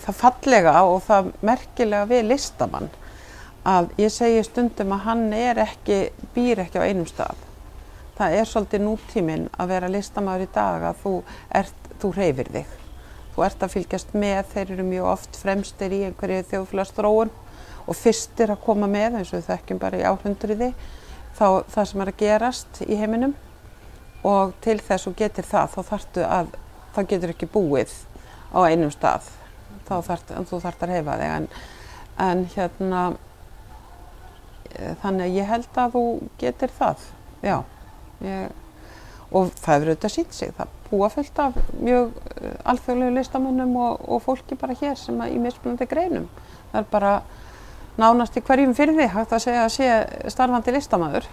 það 0.00 0.18
fallega 0.22 0.74
og 0.88 1.02
það 1.06 1.30
merkilega 1.44 2.08
við 2.10 2.26
listamann 2.30 2.90
að 3.68 3.92
ég 4.00 4.12
segi 4.14 4.42
stundum 4.48 4.96
að 4.96 5.06
hann 5.10 5.26
er 5.36 5.60
ekki, 5.66 6.02
býr 6.34 6.64
ekki 6.64 6.80
á 6.80 6.88
einum 6.88 7.08
stað 7.08 7.49
það 8.20 8.36
er 8.36 8.48
svolítið 8.48 8.84
nútíminn 8.84 9.48
að 9.56 9.72
vera 9.72 9.88
listamæður 9.88 10.44
í 10.44 10.48
dag 10.54 10.86
að 10.90 11.02
þú, 11.02 11.14
ert, 11.62 11.90
þú 12.02 12.12
reyfir 12.18 12.50
þig. 12.52 12.78
Þú 13.34 13.44
ert 13.46 13.62
að 13.64 13.74
fylgjast 13.74 14.16
með, 14.18 14.40
þeir 14.52 14.72
eru 14.74 14.84
mjög 14.84 15.12
oft 15.14 15.38
fremstir 15.40 15.94
í 15.96 16.02
einhverju 16.08 16.42
þjóðfélagstróun 16.50 17.30
og 17.86 17.96
fyrstir 17.96 18.52
að 18.52 18.64
koma 18.66 18.88
með 18.90 19.20
eins 19.20 19.32
og 19.32 19.40
við 19.40 19.48
þekkjum 19.48 19.80
bara 19.80 20.00
í 20.00 20.04
áhundriði 20.04 20.72
þá 21.38 21.46
það 21.72 21.88
sem 21.88 22.02
er 22.02 22.12
að 22.12 22.20
gerast 22.20 22.82
í 22.84 22.98
heiminum 23.00 23.34
og 24.26 24.52
til 24.64 24.76
þess 24.84 25.08
að 25.08 25.16
getur 25.22 25.48
það 25.48 25.74
þá 25.74 25.80
þarftu 25.88 26.26
að, 26.26 26.54
þá 26.92 27.00
getur 27.14 27.32
ekki 27.32 27.48
búið 27.50 27.94
á 28.52 28.58
einum 28.66 28.92
stað, 28.92 29.30
þá 29.88 29.94
þarft, 30.10 30.32
þú 30.50 30.60
þarft 30.66 30.84
að 30.84 30.92
reyfa 30.92 31.18
þig 31.22 31.34
en, 31.38 31.50
en 32.26 32.46
hérna 32.54 33.02
eh, 34.74 34.96
þannig 35.02 35.26
að 35.26 35.36
ég 35.38 35.52
held 35.54 35.80
að 35.80 35.94
þú 35.96 36.04
getur 36.42 36.74
það, 36.76 37.06
já. 37.46 37.56
Ég, 38.24 38.50
og 39.30 39.52
það 39.54 39.74
hefur 39.74 39.90
auðvitað 39.92 40.14
sínt 40.14 40.34
sig. 40.36 40.54
Það 40.56 40.72
búa 40.90 41.10
fullt 41.12 41.38
af 41.42 41.58
mjög 41.78 42.16
uh, 42.16 42.54
alþjóðlegu 42.72 43.16
listamönnum 43.16 43.76
og, 43.80 44.00
og 44.10 44.24
fólki 44.24 44.58
bara 44.58 44.76
hér 44.80 44.98
sem 44.98 45.20
í 45.28 45.38
mismunandi 45.42 45.86
greinum. 45.90 46.26
Það 46.72 46.80
er 46.82 46.90
bara 46.90 47.12
nánast 48.00 48.36
í 48.38 48.42
hverjum 48.46 48.74
því 48.74 49.08
hægt 49.14 49.34
að 49.36 49.44
segja 49.46 49.64
að 49.66 49.74
sé 49.76 49.90
starfandi 50.32 50.74
listamöður. 50.74 51.28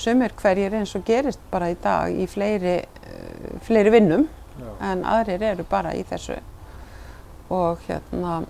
Sumir 0.00 0.32
hverjir 0.38 0.74
eins 0.78 0.94
og 0.96 1.04
gerist 1.04 1.40
bara 1.50 1.68
í 1.72 1.76
dag 1.82 2.14
í 2.14 2.26
fleiri, 2.30 2.78
uh, 2.80 3.58
fleiri 3.66 3.92
vinnum 3.92 4.28
Já. 4.60 4.70
en 4.92 5.04
aðrir 5.04 5.44
eru 5.52 5.66
bara 5.68 5.92
í 5.96 6.04
þessu. 6.08 6.38
Og 7.50 7.82
hérna, 7.88 8.42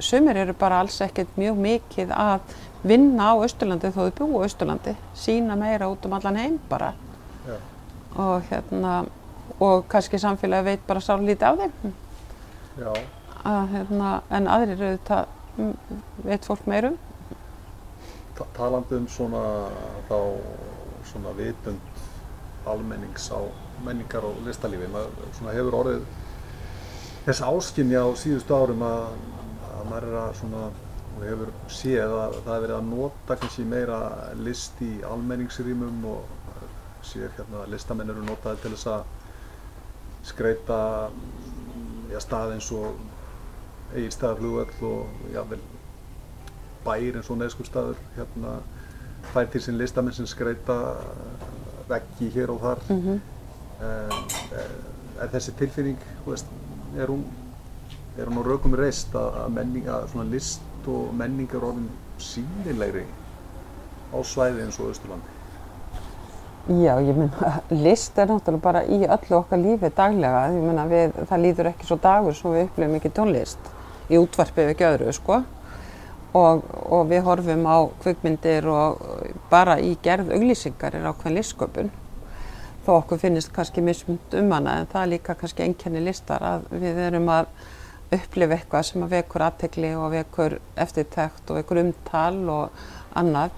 sumir 0.00 0.36
eru 0.36 0.54
bara 0.58 0.80
alls 0.80 1.00
ekkert 1.04 1.36
mjög 1.36 1.58
mikið 1.66 2.14
að 2.16 2.54
vinna 2.84 3.32
á 3.32 3.34
Östurlandi 3.44 3.90
þó 3.94 4.00
þau 4.04 4.16
búa 4.18 4.44
á 4.44 4.46
Östurlandi, 4.48 4.96
sína 5.14 5.56
meira 5.56 5.88
út 5.88 6.04
um 6.06 6.16
allan 6.16 6.36
heim 6.36 6.58
bara. 6.68 6.94
Já. 7.44 7.56
og 8.16 8.42
hérna 8.50 9.04
og 9.60 9.84
kannski 9.88 10.18
samfélagi 10.18 10.64
veit 10.64 10.86
bara 10.86 11.00
sá 11.00 11.16
lítið 11.16 11.42
af 11.48 11.58
þeim. 11.58 11.94
Að, 13.44 13.68
hérna, 13.72 14.10
en 14.30 14.46
aðrir 14.48 14.82
auðvitað 14.82 15.26
mm, 15.56 15.74
veit 16.24 16.46
fólk 16.48 16.64
meirum 16.66 16.96
Ta 18.34 18.46
Talandi 18.56 18.96
um 18.98 19.04
svona 19.08 19.42
þá 20.08 20.16
svona 21.06 21.34
vitund 21.36 22.00
almennings 22.66 23.28
á 23.30 23.38
menningar 23.84 24.24
og 24.26 24.40
listalífi 24.46 24.88
maður 24.90 25.28
svona 25.36 25.54
hefur 25.54 25.76
orðið 25.82 26.06
þess 27.26 27.44
áskynja 27.46 28.02
á 28.02 28.08
síðustu 28.18 28.56
árum 28.56 28.82
að 28.82 29.04
maður 29.90 30.08
er 30.10 30.18
að 30.22 30.36
svona 30.40 30.64
og 31.14 31.22
hefur 31.22 31.50
séð 31.70 32.12
að 32.18 32.38
það 32.44 32.54
hefur 32.54 32.64
verið 32.64 32.76
að 32.76 32.88
nota 32.90 33.36
kannski 33.38 33.66
meira 33.70 33.98
list 34.40 34.80
í 34.82 34.92
almenningsrýmum 35.06 36.06
og 36.10 36.32
séð 37.04 37.28
hérna 37.36 37.62
að 37.62 37.74
listamenn 37.74 38.10
eru 38.10 38.24
notaði 38.24 38.62
til 38.62 38.72
þess 38.74 38.90
að 38.94 39.04
skreita 40.24 40.78
já, 42.10 42.18
stað 42.24 42.54
eins 42.56 42.70
og 42.74 42.96
eigirstæðarflugvöld 43.94 44.82
og 44.88 45.28
jável 45.34 45.60
bæir 46.84 47.20
eins 47.20 47.30
og 47.30 47.38
neðskurstaður 47.40 48.00
hérna 48.16 48.56
fær 49.34 49.48
til 49.52 49.62
sín 49.62 49.78
listamenn 49.78 50.16
sem 50.16 50.28
skreita 50.28 50.78
veggi 51.88 52.30
hér 52.34 52.52
og 52.54 52.60
þar 52.64 52.82
mm 52.88 53.00
-hmm. 53.06 53.20
er, 53.84 54.74
er 55.20 55.28
þessi 55.32 55.52
tilfinning 55.58 55.98
veist, 56.26 56.46
er 56.96 57.06
hún 57.06 57.24
er 58.18 58.28
hún 58.30 58.38
á 58.38 58.42
raukum 58.46 58.74
reist 58.78 59.14
að, 59.18 59.38
að 59.44 59.54
menninga, 59.58 60.00
svona 60.12 60.26
list 60.30 60.88
og 60.90 61.14
menningar 61.16 61.64
orðin 61.66 61.88
sínilegri 62.22 63.06
á 64.14 64.18
svæði 64.22 64.66
eins 64.66 64.78
og 64.78 64.92
Östurlandi? 64.92 65.32
Já, 66.64 66.94
ég 66.96 67.12
menna, 67.12 67.58
list 67.68 68.16
er 68.16 68.30
náttúrulega 68.30 68.62
bara 68.64 68.84
í 68.88 69.02
öllu 69.02 69.36
okkar 69.36 69.60
lífi 69.60 69.90
daglega. 69.92 70.46
Ég 70.54 70.62
menna, 70.64 70.86
það 71.28 71.42
líður 71.42 71.68
ekki 71.74 71.88
svo 71.90 71.98
dagur 72.00 72.36
sem 72.38 72.54
við 72.54 72.64
upplifum 72.68 72.94
ekki 73.00 73.10
tónlist 73.18 73.68
í 74.08 74.20
útvarpið 74.20 74.70
ekki 74.72 74.86
öðru, 74.88 75.12
sko. 75.12 75.42
Og, 76.34 76.64
og 76.90 77.04
við 77.10 77.20
horfum 77.26 77.68
á 77.68 77.76
kvikmyndir 78.00 78.64
og 78.72 79.04
bara 79.50 79.76
í 79.76 79.92
gerð 80.02 80.32
auglýsingar 80.34 80.96
er 80.96 81.04
ákveðin 81.10 81.36
listsköpun. 81.36 81.92
Þó 82.86 82.90
okkur 82.96 83.20
finnist 83.20 83.52
kannski 83.54 83.84
mismund 83.84 84.34
um 84.40 84.50
hana 84.56 84.80
en 84.80 84.88
það 84.90 85.02
er 85.02 85.12
líka 85.12 85.36
kannski 85.38 85.66
enkenni 85.68 86.02
listar 86.04 86.42
að 86.48 86.66
við 86.72 86.98
erum 87.10 87.28
að 87.32 87.52
upplifa 88.18 88.58
eitthvað 88.58 88.86
sem 88.88 89.04
að 89.04 89.14
vekur 89.18 89.44
aðtegli 89.46 89.92
og 89.98 90.12
vekur 90.14 90.58
eftirtækt 90.84 91.50
og 91.50 91.60
vekur 91.60 91.80
umtal 91.82 92.40
og 92.52 92.84
annað. 93.18 93.54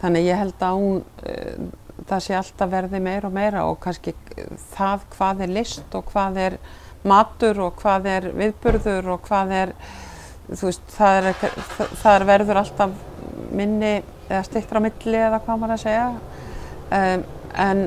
Þannig 0.00 0.28
ég 0.28 0.40
held 0.40 0.64
að 0.64 0.78
hún, 0.80 1.00
uh, 1.28 2.04
það 2.08 2.22
sé 2.26 2.36
alltaf 2.38 2.70
verði 2.72 3.02
meira 3.04 3.28
og 3.28 3.34
meira 3.36 3.64
og 3.68 3.80
kannski 3.82 4.14
það 4.74 5.08
hvað 5.16 5.44
er 5.44 5.52
list 5.58 5.96
og 5.96 6.06
hvað 6.12 6.40
er 6.46 6.58
matur 7.06 7.60
og 7.66 7.80
hvað 7.80 8.08
er 8.12 8.28
viðburður 8.36 9.14
og 9.14 9.26
hvað 9.28 9.54
er, 9.56 9.74
þú 10.52 10.68
veist, 10.68 10.86
það 10.96 11.20
er, 11.20 11.44
það 12.02 12.14
er 12.14 12.26
verður 12.28 12.60
alltaf 12.60 12.96
minni 13.56 13.94
eða 14.30 14.42
styrtra 14.46 14.82
milli 14.84 15.18
eða 15.18 15.40
hvað 15.44 15.62
maður 15.62 15.76
að 15.76 15.84
segja. 15.84 16.08
Um, 16.90 17.24
en 17.60 17.84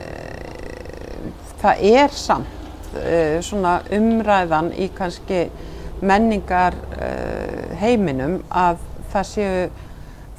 uh, 0.00 1.32
það 1.62 1.86
er 1.94 2.14
samt 2.14 2.53
svona 3.44 3.78
umræðan 3.94 4.72
í 4.78 4.90
kannski 4.94 5.46
menningar 6.04 6.76
uh, 6.98 7.74
heiminum 7.80 8.40
að 8.50 8.82
það 9.12 9.28
séu 9.30 9.64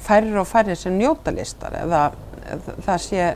færri 0.06 0.36
og 0.38 0.46
færri 0.46 0.76
sem 0.78 0.94
njóta 0.98 1.32
listar 1.34 1.74
eða 1.80 2.02
það 2.86 2.98
sé 3.02 3.28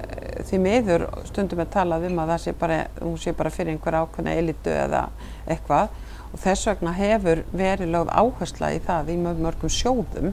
því 0.47 0.59
miður 0.63 1.07
stundum 1.29 1.63
er 1.65 1.71
talað 1.73 2.07
um 2.09 2.21
að 2.23 2.33
það 2.35 2.43
sé 2.45 2.55
bara, 2.61 2.79
hún 3.01 3.17
sé 3.21 3.35
bara 3.37 3.53
fyrir 3.53 3.75
einhver 3.75 3.99
ákveðna 4.01 4.37
elitu 4.39 4.73
eða 4.75 5.07
eitthvað. 5.51 5.97
Og 6.31 6.39
þess 6.39 6.69
vegna 6.69 6.93
hefur 6.95 7.43
verið 7.51 7.91
lögð 7.91 8.13
áhersla 8.23 8.71
í 8.77 8.83
það 8.87 9.11
í 9.11 9.17
mörgum 9.25 9.73
sjóðum 9.75 10.31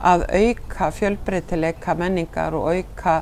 að 0.00 0.24
auka 0.32 0.88
fjölbreytileika 0.96 1.94
menningar 1.98 2.56
og 2.56 2.72
auka 2.72 3.20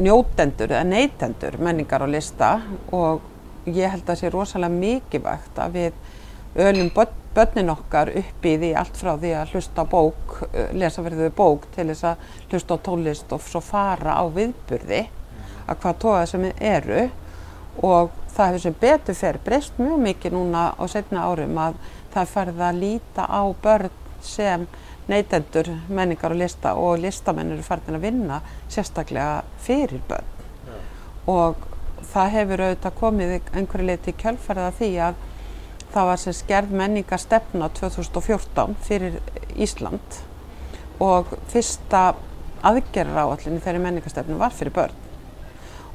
njótendur 0.00 0.72
eða 0.72 0.88
neytendur 0.88 1.58
menningar 1.62 2.02
og 2.04 2.10
lista 2.12 2.56
og 2.92 3.30
ég 3.66 3.90
held 3.90 4.02
að 4.02 4.12
það 4.12 4.20
sé 4.20 4.30
rosalega 4.32 4.78
mikilvægt 4.78 5.58
að 5.58 5.78
við 5.78 5.92
ölum 6.64 6.90
börnin 7.34 7.72
okkar 7.72 8.12
upp 8.14 8.46
í 8.46 8.54
því 8.60 8.70
allt 8.78 8.98
frá 8.98 9.16
því 9.18 9.32
að 9.40 9.54
hlusta 9.54 9.84
bók, 9.90 10.36
lesa 10.72 11.02
verðuðu 11.02 11.32
bók 11.34 11.66
til 11.74 11.88
þess 11.90 12.06
að 12.12 12.28
hlusta 12.52 12.78
á 12.78 12.84
tólist 12.86 13.34
og 13.34 13.42
svo 13.42 13.62
fara 13.64 14.14
á 14.20 14.24
viðburði 14.30 15.02
að 15.66 15.80
hvað 15.82 16.00
tóða 16.04 16.24
sem 16.30 16.46
eru. 16.52 17.08
Og 17.82 18.12
það 18.30 18.46
hefur 18.46 18.62
sem 18.62 18.76
betur 18.80 19.18
fer 19.18 19.40
breyst 19.42 19.78
mjög 19.82 20.02
mikið 20.04 20.36
núna 20.36 20.68
á 20.78 20.84
setna 20.86 21.26
árum 21.26 21.58
að 21.58 21.78
það 22.14 22.32
farið 22.36 22.60
að 22.62 22.80
líta 22.84 23.26
á 23.26 23.42
börn 23.64 23.96
sem 24.22 24.66
neytendur 25.10 25.68
menningar 25.90 26.32
og 26.32 26.38
lista 26.38 26.76
og 26.78 27.02
listamennir 27.02 27.58
er 27.58 27.66
farin 27.66 27.98
að 27.98 28.06
vinna 28.06 28.40
sérstaklega 28.70 29.42
fyrir 29.66 30.04
börn. 30.08 30.30
Og 31.26 31.66
það 32.12 32.34
hefur 32.38 32.64
auðvitað 32.64 32.98
komið 33.00 33.34
einhverju 33.54 33.86
leiti 33.88 34.14
að 34.24 34.76
því 34.78 34.90
að 35.08 35.22
það 35.94 36.08
var 36.10 36.20
sem 36.20 36.34
skerð 36.34 36.70
menningar 36.74 37.20
stefna 37.22 37.68
2014 37.78 38.76
fyrir 38.82 39.18
Ísland 39.54 40.22
og 41.02 41.30
fyrsta 41.52 42.14
aðgerra 42.64 43.26
áallin 43.28 43.58
í 43.58 43.62
þeirri 43.62 43.82
menningarstefnu 43.84 44.38
var 44.40 44.54
fyrir 44.54 44.74
börn. 44.74 45.00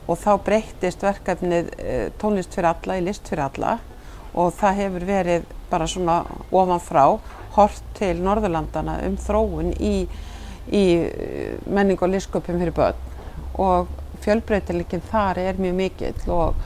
Og 0.10 0.18
þá 0.18 0.32
breyttist 0.46 1.04
verkefnið 1.06 1.72
eh, 1.78 2.08
tónlist 2.22 2.56
fyrir 2.56 2.72
alla 2.72 2.98
í 2.98 3.06
list 3.06 3.28
fyrir 3.30 3.46
alla 3.48 3.78
og 4.34 4.54
það 4.58 4.82
hefur 4.84 5.06
verið 5.10 5.48
bara 5.70 5.88
svona 5.90 6.20
ofanfrá 6.52 7.06
hort 7.58 7.94
til 7.98 8.16
Norðurlandana 8.24 9.00
um 9.08 9.18
þróun 9.20 9.74
í, 9.76 9.96
í 10.72 10.86
eh, 11.04 11.56
menning 11.68 12.00
og 12.02 12.14
listsköpum 12.14 12.62
fyrir 12.62 12.76
börn. 12.78 13.08
Og 13.60 13.90
fjölbreytileikin 14.24 15.04
þar 15.12 15.42
er 15.42 15.60
mjög 15.62 15.76
mikill 15.80 16.32
og, 16.36 16.62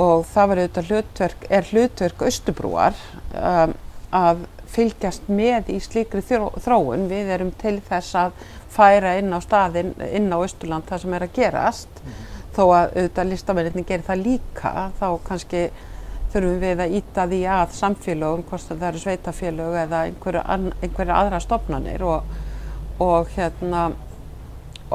og 0.00 0.26
það 0.32 0.50
var 0.50 0.62
auðvitað 0.62 0.90
hlutverk, 0.90 1.46
er 1.50 1.70
hlutverk 1.70 2.26
Östubrúar 2.28 2.98
um, 3.36 3.76
að 4.12 4.44
fylgjast 4.72 5.28
með 5.28 5.72
í 5.74 5.78
slíkri 5.84 6.22
þróun. 6.24 7.08
Við 7.10 7.32
erum 7.34 7.52
til 7.60 7.78
þess 7.88 8.16
að 8.16 8.36
færa 8.72 9.16
inn 9.20 9.32
á 9.32 9.40
staðin, 9.44 9.94
inn 10.08 10.32
á 10.32 10.38
Östurland 10.40 10.88
það 10.88 11.04
sem 11.04 11.16
er 11.16 11.26
að 11.26 11.34
gerast. 11.36 12.02
Mm 12.02 12.12
-hmm. 12.12 12.28
Þó 12.52 12.62
að 12.76 12.86
auðvitað 12.96 13.30
listamenninni 13.30 13.84
gerir 13.88 14.04
það 14.04 14.24
líka, 14.26 14.90
þá 15.00 15.08
kannski 15.24 15.70
þurfum 16.32 16.60
við 16.60 16.80
að 16.80 16.94
íta 16.96 17.26
því 17.28 17.40
að 17.54 17.74
samfélögum, 17.76 18.44
hvort 18.48 18.68
það 18.68 18.88
eru 18.88 19.02
sveitafélög 19.02 19.74
eða 19.82 20.00
einhverja 20.08 20.42
einhver 20.82 21.12
aðra 21.12 21.40
stopnarnir 21.40 22.04
og, 22.08 22.22
og 22.98 23.28
hérna 23.36 23.90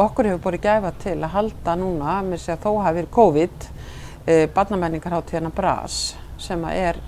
okkur 0.04 0.30
hefur 0.32 0.44
búið 0.46 0.64
gæfa 0.68 0.94
til 1.02 1.18
að 1.20 1.34
halda 1.34 1.76
núna, 1.80 2.22
með 2.26 2.44
sér 2.44 2.58
að 2.58 2.64
þó 2.66 2.72
hafi 2.86 3.00
verið 3.00 3.14
COVID, 3.18 3.68
eh, 4.28 4.48
barnamenningarháttíðana 4.56 5.54
BRAS 5.56 6.16
sem 6.38 6.66
er 6.70 7.00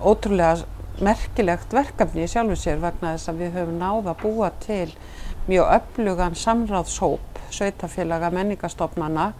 ótrúlega 0.00 0.64
merkilegt 1.02 1.72
verkefni 1.74 2.24
í 2.24 2.30
sjálfu 2.30 2.56
sér 2.58 2.82
vegna 2.82 3.14
þess 3.14 3.30
að 3.32 3.40
við 3.42 3.56
höfum 3.58 3.78
náða 3.80 4.14
að 4.14 4.20
búa 4.22 4.50
til 4.62 4.90
mjög 5.48 5.72
öflugan 5.78 6.36
samráðshóp 6.38 7.40
sveitafélaga 7.54 8.30
menningastofnana, 8.34 9.32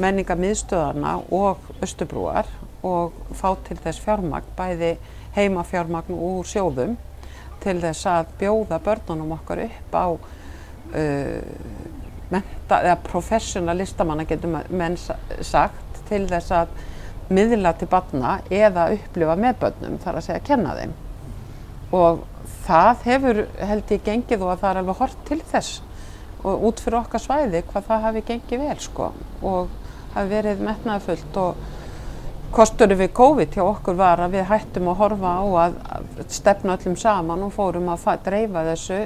menningamiðstöðana 0.00 1.16
og 1.30 1.58
östubrúar 1.84 2.48
og 2.82 3.12
fá 3.36 3.52
til 3.66 3.76
þess 3.82 4.02
fjármagn, 4.02 4.54
bæði 4.56 4.96
heimafjármagn 5.36 6.16
úr 6.16 6.46
sjóðum 6.48 6.96
til 7.62 7.78
þess 7.82 8.08
að 8.10 8.32
bjóða 8.40 8.80
börnunum 8.82 9.36
okkar 9.36 9.66
upp 9.66 9.94
á 9.94 10.06
uh, 10.08 11.42
menta, 12.32 12.80
eða 12.80 12.98
professional 13.06 13.76
listamanna 13.78 14.26
getur 14.28 14.58
menn 14.70 14.98
sagt 14.98 16.02
til 16.08 16.24
þess 16.30 16.52
að 16.56 16.74
miðla 17.32 17.72
til 17.78 17.88
barna 17.88 18.38
eða 18.50 18.90
upplifa 18.96 19.38
með 19.38 19.58
börnum 19.62 20.00
þar 20.02 20.18
að 20.18 20.26
segja 20.26 20.40
að 20.40 20.48
kenna 20.50 20.76
þeim. 20.80 20.94
Og 21.92 22.24
það 22.66 23.06
hefur 23.06 23.42
held 23.60 23.94
ég 23.94 24.04
gengið 24.06 24.44
og 24.44 24.52
að 24.52 24.62
það 24.62 24.70
er 24.70 24.80
alveg 24.82 25.02
hort 25.02 25.24
til 25.28 25.40
þess 25.52 25.80
og 26.42 26.64
út 26.68 26.80
fyrir 26.82 26.98
okkar 27.02 27.22
svæði 27.22 27.62
hvað 27.68 27.86
það 27.88 28.04
hafi 28.06 28.24
gengið 28.30 28.64
vel 28.64 28.78
sko 28.82 29.12
og 29.46 29.76
hafi 30.14 30.32
verið 30.32 30.64
metnaðfullt 30.66 31.38
og 31.42 31.60
kosturinn 32.52 33.00
við 33.00 33.12
COVID 33.16 33.54
hjá 33.56 33.62
okkur 33.64 33.96
var 33.96 34.20
að 34.24 34.34
við 34.36 34.48
hættum 34.50 34.90
að 34.92 34.98
horfa 35.00 35.36
á 35.38 35.44
að 35.66 35.78
stefna 36.28 36.76
öllum 36.76 36.98
saman 37.00 37.46
og 37.46 37.54
fórum 37.54 37.92
að 37.94 38.26
dreifa 38.26 38.64
þessu 38.72 38.98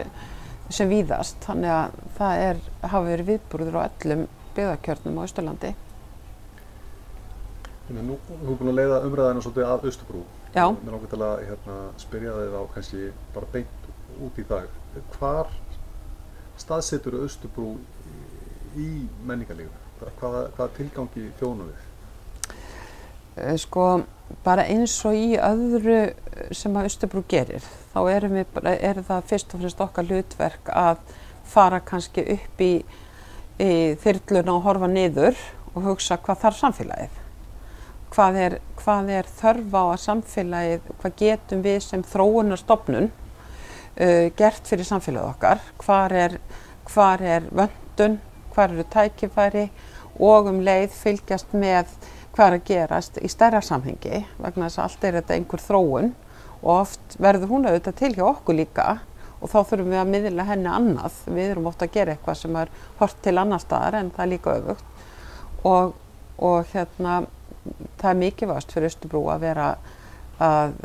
sem 0.75 0.91
víðast 0.91 1.43
þannig 1.47 1.73
að 1.73 1.99
það 2.17 2.45
er, 2.47 2.63
hafi 2.83 3.11
verið 3.11 3.31
viðbúrður 3.33 3.79
á 3.79 3.87
öllum 3.87 4.25
byggðarkjörnum 4.57 5.21
á 5.21 5.27
Östurlandi 5.27 5.75
Nú 7.87 8.01
erum 8.03 8.17
við 8.43 8.57
búin 8.59 8.73
að 8.73 8.79
leiða 8.81 9.03
umræðina 9.07 9.45
svolítið 9.45 9.71
að 9.71 9.87
Östubrú 9.93 10.23
Já 10.57 10.65
Mér 10.73 10.95
langar 10.97 11.13
til 11.13 11.23
að 11.23 11.43
hérna, 11.47 11.77
spyrja 12.03 12.35
þig 12.41 12.57
á 12.59 12.63
kannski 12.75 13.03
bara 13.37 13.51
beint 13.53 13.91
út 14.27 14.41
í 14.43 14.47
dag 14.49 15.03
Hvar 15.15 15.53
staðsetur 16.59 17.21
Östubrú 17.23 17.75
í 18.77 18.89
menningarlífuna? 19.29 19.85
Hvaða, 20.19 20.41
hvaða 20.57 20.73
tilgangi 20.77 21.29
þjónu 21.39 21.69
við? 21.71 21.86
Eh, 23.37 23.57
sko, 23.61 24.05
bara 24.45 24.65
eins 24.65 24.95
og 25.05 25.17
í 25.17 25.35
öðru 25.37 25.99
sem 26.57 26.77
að 26.77 26.89
Östubrú 26.89 27.21
gerir 27.29 27.65
þá 27.93 27.99
við, 28.07 28.39
er 28.65 29.01
það 29.05 29.27
fyrst 29.29 29.53
og 29.53 29.61
fremst 29.61 29.83
okkar 29.85 30.09
hlutverk 30.09 30.71
að 30.73 31.03
fara 31.47 31.83
kannski 31.85 32.25
upp 32.33 32.63
í, 32.65 32.73
í 33.61 33.71
þyrluna 34.01 34.57
og 34.57 34.65
horfa 34.65 34.89
niður 34.89 35.37
og 35.75 35.91
hugsa 35.91 36.17
hvað 36.17 36.43
þarf 36.47 36.61
samfélagið. 36.63 37.21
Hvað 38.17 38.41
er, 38.41 38.59
hvað 38.81 39.13
er 39.19 39.31
þörf 39.37 39.77
á 39.77 39.83
að 39.85 40.03
samfélagið 40.07 40.91
hvað 41.03 41.17
getum 41.21 41.65
við 41.67 41.79
sem 41.85 42.05
þróunarstofnun 42.09 43.11
uh, 43.13 44.27
gert 44.39 44.65
fyrir 44.65 44.89
samfélagið 44.89 45.35
okkar? 45.35 45.61
Hvað 45.85 46.17
er, 46.25 46.41
hvar 46.89 47.29
er 47.37 47.53
vöndun 47.53 48.17
hvað 48.57 48.79
eru 48.79 48.89
tækifæri? 48.97 49.69
Og 50.17 50.49
um 50.49 50.63
leið 50.65 50.95
fylgjast 50.97 51.53
með 51.53 51.91
hvað 52.37 52.47
er 52.47 52.55
að 52.59 52.65
gerast 52.69 53.19
í 53.25 53.29
stærra 53.33 53.63
samhengi 53.65 54.23
vegna 54.37 54.69
þess 54.69 54.79
að 54.79 54.87
allt 54.87 55.05
er 55.09 55.19
þetta 55.21 55.37
einhver 55.37 55.63
þróun 55.65 56.11
og 56.61 56.73
oft 56.75 57.17
verður 57.23 57.53
hún 57.55 57.69
auðvitað 57.69 57.97
til 58.01 58.11
hjá 58.17 58.25
okkur 58.29 58.59
líka 58.59 58.87
og 59.41 59.53
þá 59.53 59.59
þurfum 59.71 59.93
við 59.93 60.01
að 60.01 60.11
miðla 60.13 60.47
henni 60.49 60.71
annað. 60.73 61.17
Við 61.29 61.51
erum 61.51 61.69
ofta 61.71 61.87
að 61.87 61.97
gera 61.97 62.15
eitthvað 62.15 62.39
sem 62.41 62.59
er 62.61 62.73
hort 63.01 63.23
til 63.25 63.37
annar 63.41 63.63
staðar 63.63 63.99
en 64.01 64.13
það 64.17 64.25
er 64.25 64.33
líka 64.33 64.57
öfugt 64.61 65.65
og, 65.69 65.95
og 66.37 66.73
hérna 66.73 67.17
það 68.01 68.11
er 68.11 68.21
mikilvægast 68.21 68.75
fyrir 68.75 68.91
Östubrú 68.91 69.25
að 69.33 69.45
vera 69.47 69.69
að, 70.43 70.77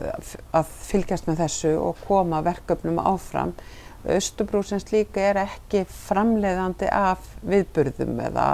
að 0.56 0.74
fylgjast 0.88 1.28
með 1.28 1.44
þessu 1.46 1.74
og 1.80 2.04
koma 2.08 2.42
verkefnum 2.46 3.02
áfram. 3.04 3.54
Östubrú 4.10 4.64
sem 4.66 4.80
slíka 4.82 5.22
er 5.22 5.38
ekki 5.44 5.84
framleiðandi 5.86 6.88
af 6.90 7.28
viðburðum 7.46 8.18
eða, 8.26 8.48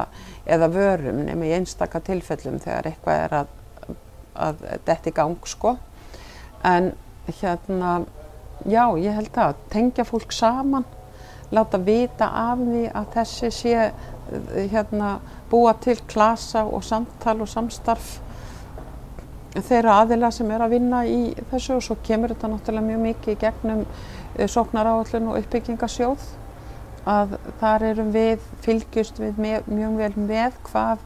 eða 0.43 0.67
vörum 0.73 1.21
nema 1.23 1.47
í 1.47 1.53
einstaka 1.55 2.01
tilfellum 2.03 2.59
þegar 2.59 2.89
eitthvað 2.91 3.21
er 3.23 3.35
að, 3.37 3.53
að 4.47 4.65
detti 4.89 5.15
gang 5.15 5.47
sko. 5.47 5.77
En 6.67 6.91
hérna, 7.39 7.93
já, 8.67 8.83
ég 8.99 9.15
held 9.15 9.39
að 9.39 9.63
tengja 9.71 10.07
fólk 10.07 10.35
saman, 10.35 10.85
láta 11.55 11.79
vita 11.79 12.27
af 12.27 12.59
því 12.59 12.83
að 12.91 13.11
þessi 13.15 13.51
sé 13.55 13.89
hérna, 14.73 15.17
búa 15.47 15.77
til 15.79 15.95
klasa 16.11 16.65
og 16.67 16.83
samtal 16.83 17.39
og 17.39 17.47
samstarf 17.47 18.17
þeirra 19.55 20.01
aðila 20.03 20.29
sem 20.33 20.49
er 20.51 20.63
að 20.63 20.73
vinna 20.75 21.01
í 21.07 21.21
þessu 21.51 21.77
og 21.77 21.85
svo 21.85 21.97
kemur 22.05 22.33
þetta 22.33 22.49
náttúrulega 22.51 22.87
mjög 22.89 23.03
mikið 23.05 23.37
gegnum 23.41 23.85
sóknaráallun 24.45 25.31
og 25.31 25.39
uppbyggingasjóð 25.41 26.27
að 27.07 27.37
þar 27.61 27.85
erum 27.91 28.11
við, 28.13 28.43
fylgjust 28.65 29.21
við 29.21 29.39
mjög 29.39 29.97
vel 29.97 30.13
með 30.19 30.57
hvað 30.67 31.03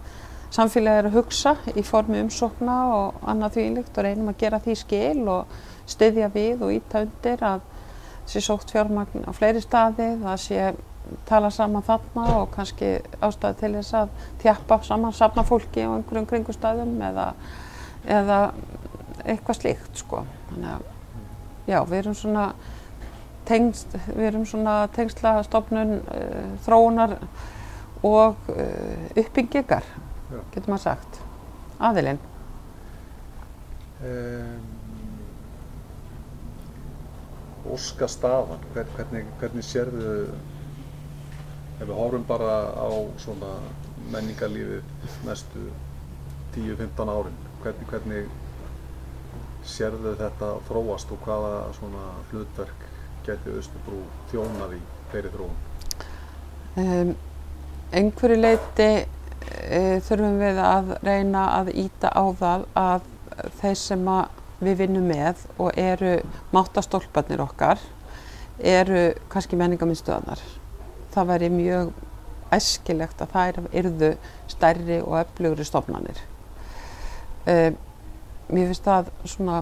samfélagi 0.51 1.03
er 1.03 1.09
að 1.09 1.17
hugsa 1.19 1.55
í 1.77 1.83
formi 1.85 2.19
umsókna 2.25 2.77
og 2.95 3.19
annað 3.31 3.59
þvílikt 3.59 3.97
og 3.97 4.07
reynum 4.07 4.31
að 4.33 4.39
gera 4.41 4.59
því 4.63 4.77
skil 4.81 5.27
og 5.31 5.59
styðja 5.91 6.31
við 6.33 6.65
og 6.65 6.73
íta 6.75 7.05
undir 7.05 7.43
að 7.45 7.67
sé 8.31 8.41
sókt 8.43 8.73
fjármagn 8.73 9.27
á 9.27 9.31
fleiri 9.35 9.61
staði, 9.63 10.09
það 10.21 10.41
sé 10.43 10.65
tala 11.27 11.49
saman 11.51 11.85
þarna 11.85 12.25
og 12.39 12.51
kannski 12.55 12.91
ástæði 13.23 13.59
til 13.61 13.71
þess 13.77 13.95
að 14.01 14.11
þjappa 14.43 14.77
saman 14.85 15.15
safna 15.15 15.43
fólki 15.47 15.83
á 15.83 15.89
einhverjum 15.91 16.27
kringustæðum 16.29 16.93
eða, 17.09 17.31
eða 18.05 18.39
eitthvað 19.25 19.59
slíkt 19.59 20.03
sko. 20.03 20.23
Þannig 20.51 20.75
að 20.75 20.85
já, 21.71 21.79
við 21.89 21.97
erum 22.01 22.17
svona 22.17 22.45
tengst, 23.47 23.95
við 24.11 24.27
erum 24.31 24.45
svona 24.49 24.75
tengslastofnun 24.95 25.97
uh, 26.01 26.51
þróunar 26.65 27.17
og 28.07 28.51
uh, 28.53 29.07
uppbyggingar, 29.15 29.87
getur 30.53 30.73
maður 30.73 30.85
sagt, 30.89 31.23
aðilinn. 31.79 32.21
Um 34.01 34.81
óska 37.69 38.07
staðan, 38.09 38.61
Hvern, 38.73 38.89
hvernig, 38.95 39.27
hvernig 39.39 39.65
sérðu, 39.65 40.13
ef 41.79 41.87
við 41.87 41.95
horfum 41.97 42.25
bara 42.27 42.55
á 42.73 42.89
svona 43.21 43.51
menningarlífið 44.11 45.25
næstu 45.27 45.67
10-15 46.55 47.11
árin, 47.13 47.37
hvernig, 47.63 47.91
hvernig 47.91 48.31
sérðu 49.67 50.15
þetta 50.19 50.55
þróast 50.67 51.13
og 51.13 51.21
hvaða 51.25 51.53
svona 51.77 52.07
hlutverk 52.31 52.87
getið 53.25 53.59
Östubrú 53.61 54.01
þjónað 54.31 54.75
í 54.77 54.81
þeirri 55.11 55.31
þróun? 55.35 55.57
Um, 56.81 57.15
einhverju 57.91 58.37
leiti 58.39 58.89
uh, 59.01 59.97
þurfum 60.07 60.37
við 60.41 60.61
að 60.65 60.93
reyna 61.03 61.47
að 61.59 61.73
íta 61.83 62.11
á 62.13 62.23
það 62.39 62.67
að 62.79 63.09
þeir 63.59 63.79
sem 63.79 64.13
við 64.61 64.77
vinnum 64.83 65.09
með 65.09 65.41
og 65.57 65.77
eru 65.79 66.13
máttastólparnir 66.53 67.41
okkar 67.43 67.81
eru 68.61 69.11
kannski 69.31 69.57
menningarmyndstöðanar. 69.57 70.41
Það 71.11 71.29
væri 71.31 71.49
mjög 71.53 71.93
æskilegt 72.53 73.21
að 73.23 73.33
þær 73.33 73.59
erðu 73.81 74.11
stærri 74.51 74.99
og 75.01 75.17
öflugri 75.23 75.65
stofnanir. 75.65 76.19
Um, 77.49 77.77
mér 78.51 78.69
finnst 78.69 78.85
það 78.85 79.09
svona 79.25 79.61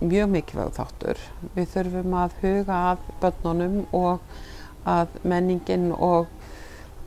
mjög 0.00 0.30
mikilvæg 0.32 0.72
þáttur. 0.76 1.20
Við 1.54 1.68
þurfum 1.74 2.16
að 2.16 2.36
huga 2.42 2.78
að 2.90 3.08
börnunum 3.20 3.80
og 3.96 4.20
að 4.88 5.16
menningin 5.28 5.90
og, 5.92 6.30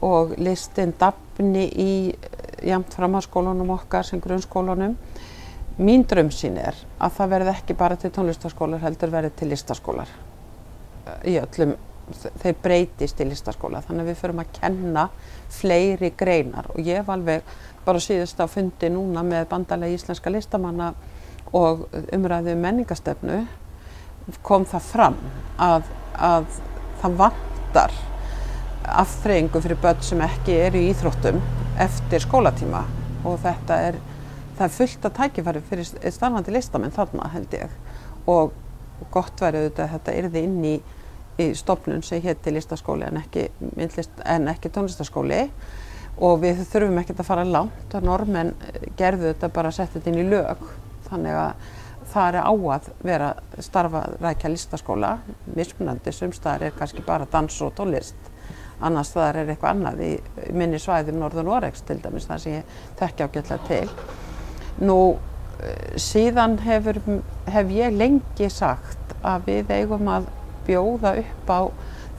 og 0.04 0.36
listin 0.38 0.94
dafni 1.00 1.66
í 1.70 1.94
jamt 2.64 2.94
framhanskólanum 2.94 3.74
okkar 3.78 4.06
sem 4.08 4.22
grunnskólanum. 4.22 4.98
Mín 5.82 6.06
drömsýn 6.06 6.60
er 6.62 6.78
að 7.02 7.16
það 7.18 7.34
verði 7.34 7.56
ekki 7.56 7.78
bara 7.78 7.98
til 7.98 8.14
tónlistaskólar 8.14 8.84
heldur 8.84 9.14
verði 9.14 9.34
til 9.40 9.50
listaskólar. 9.50 10.12
Í 11.26 11.34
öllum, 11.42 11.74
þeir 12.44 12.60
breytist 12.62 13.24
í 13.24 13.28
listaskóla 13.28 13.82
þannig 13.82 14.06
að 14.06 14.12
við 14.12 14.20
förum 14.22 14.44
að 14.44 14.54
kenna 14.60 15.08
fleiri 15.52 16.14
greinar. 16.18 16.70
Og 16.76 16.86
ég 16.86 17.02
var 17.08 17.18
alveg 17.18 17.58
bara 17.84 18.04
síðust 18.04 18.38
á 18.40 18.46
fundi 18.48 18.92
núna 18.94 19.26
með 19.26 19.50
bandalega 19.50 19.98
íslenska 19.98 20.32
listamanna 20.32 20.94
og 21.52 21.88
umræðu 22.16 22.54
um 22.56 22.64
menningastefnu 22.64 23.42
kom 24.46 24.66
það 24.70 24.88
fram 24.88 25.20
að, 25.60 25.90
að 26.16 26.48
það 27.02 27.20
vantar 27.20 28.00
aftreyingu 29.04 29.62
fyrir 29.64 29.80
börn 29.84 30.02
sem 30.04 30.24
ekki 30.24 30.56
eru 30.68 30.80
í 30.80 30.90
íþróttum 30.94 31.40
eftir 31.84 32.24
skólatíma. 32.24 32.84
Og 33.24 33.38
þetta 33.44 33.78
er 33.90 34.00
er 34.62 34.74
fullt 34.74 35.06
að 35.08 35.16
tækifæri 35.18 35.62
fyrir 35.68 36.12
starfandi 36.14 36.54
listamenn 36.54 36.94
þarna 36.94 37.30
held 37.34 37.56
ég. 37.58 37.72
Og 38.30 38.54
gott 39.12 39.42
væri 39.42 39.64
auðvitað 39.64 39.86
að 39.86 39.96
þetta 39.96 40.18
yrði 40.20 40.44
inn 40.48 40.60
í, 40.68 40.76
í 41.42 41.50
stopnun 41.58 42.04
sem 42.06 42.22
hétti 42.24 42.54
listaskóli 42.54 43.08
en 43.08 43.20
ekki, 43.24 43.48
ekki 44.54 44.72
tónlistaskóli 44.72 45.42
og 46.24 46.44
við 46.44 46.62
þurfum 46.70 47.02
ekkert 47.02 47.24
að 47.24 47.30
fara 47.32 47.46
langt 47.48 47.96
og 47.98 48.06
normenn 48.06 48.54
gerðu 49.00 49.32
þetta 49.32 49.50
bara 49.54 49.72
að 49.72 49.80
setja 49.80 49.98
þetta 49.98 50.14
inn 50.14 50.22
í 50.22 50.30
lög 50.30 50.68
þannig 51.10 51.40
að 51.40 51.72
það 52.14 52.28
er 52.28 52.38
á 52.44 52.54
að 52.54 52.90
vera 53.04 53.30
starfa 53.64 54.04
rækja 54.22 54.52
listaskóla. 54.54 55.14
Mismunandi, 55.56 56.14
sumstaðar 56.14 56.68
er 56.68 56.78
kannski 56.78 57.04
bara 57.06 57.28
dans 57.32 57.62
og 57.64 57.74
tónlist. 57.78 58.30
Annars 58.84 59.14
það 59.16 59.40
er 59.40 59.54
eitthvað 59.54 59.76
annað 59.78 60.02
í 60.04 60.12
minni 60.52 60.80
svæðum 60.82 61.22
Norður 61.22 61.48
Noregs 61.48 61.86
til 61.88 62.00
dæmis 62.04 62.28
það 62.28 62.44
sem 62.44 62.58
ég 62.58 62.78
tekja 63.00 63.30
ágætlega 63.30 63.68
til. 63.70 63.90
Nú 64.84 65.00
eh, 65.64 65.96
síðan 66.02 66.58
hefur, 66.66 67.00
hef 67.48 67.74
ég 67.74 67.96
lengi 67.96 68.50
sagt 68.52 69.16
að 69.24 69.48
við 69.48 69.76
eigum 69.78 70.10
að 70.12 70.28
bjóða 70.68 71.16
upp 71.22 71.52
á 71.52 71.62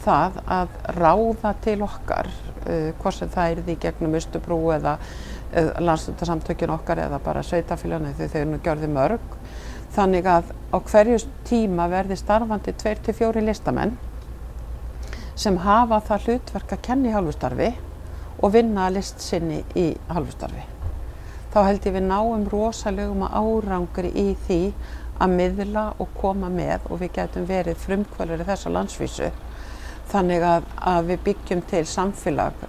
það 0.05 0.41
að 0.53 0.75
ráða 0.99 1.53
til 1.65 1.79
okkar 1.85 2.29
uh, 2.29 2.91
hvort 3.01 3.17
sem 3.17 3.31
það 3.33 3.55
er 3.55 3.63
því 3.67 3.77
gegnum 3.87 4.19
Östubrú 4.19 4.59
eða 4.75 4.99
uh, 5.55 5.71
landslutarsamtökjun 5.81 6.75
okkar 6.77 7.05
eða 7.07 7.21
bara 7.25 7.43
sveitafélaginu 7.47 8.15
þegar 8.19 8.35
þau 8.35 8.41
eru 8.41 8.61
gjörði 8.65 8.91
mörg 8.95 9.39
þannig 9.95 10.27
að 10.27 10.51
á 10.75 10.77
hverju 10.83 11.21
tíma 11.47 11.87
verði 11.93 12.19
starfandi 12.19 12.75
2-4 12.83 13.45
listamenn 13.45 13.95
sem 15.39 15.57
hafa 15.63 16.01
það 16.09 16.29
hlutverk 16.29 16.77
að 16.77 16.85
kenna 16.89 17.11
í 17.11 17.15
hálfustarfi 17.15 17.71
og 18.39 18.53
vinna 18.55 18.91
list 18.93 19.23
sinni 19.23 19.63
í 19.79 19.93
hálfustarfi. 20.11 20.65
Þá 21.55 21.59
held 21.69 21.87
ég 21.87 21.95
við 21.95 22.07
náum 22.09 22.47
rosalegum 22.51 23.25
árangri 23.27 24.11
í 24.11 24.29
því 24.47 24.61
að 25.23 25.35
miðla 25.39 25.85
og 26.03 26.11
koma 26.19 26.51
með 26.51 26.89
og 26.91 27.03
við 27.03 27.15
getum 27.21 27.47
verið 27.47 27.79
frumkvælur 27.83 28.43
í 28.43 28.49
þessa 28.49 28.73
landsvísu. 28.75 29.31
Þannig 30.11 30.47
að, 30.47 30.67
að 30.95 31.11
við 31.13 31.23
byggjum 31.29 31.63
til 31.71 31.85
samfélag, 31.89 32.67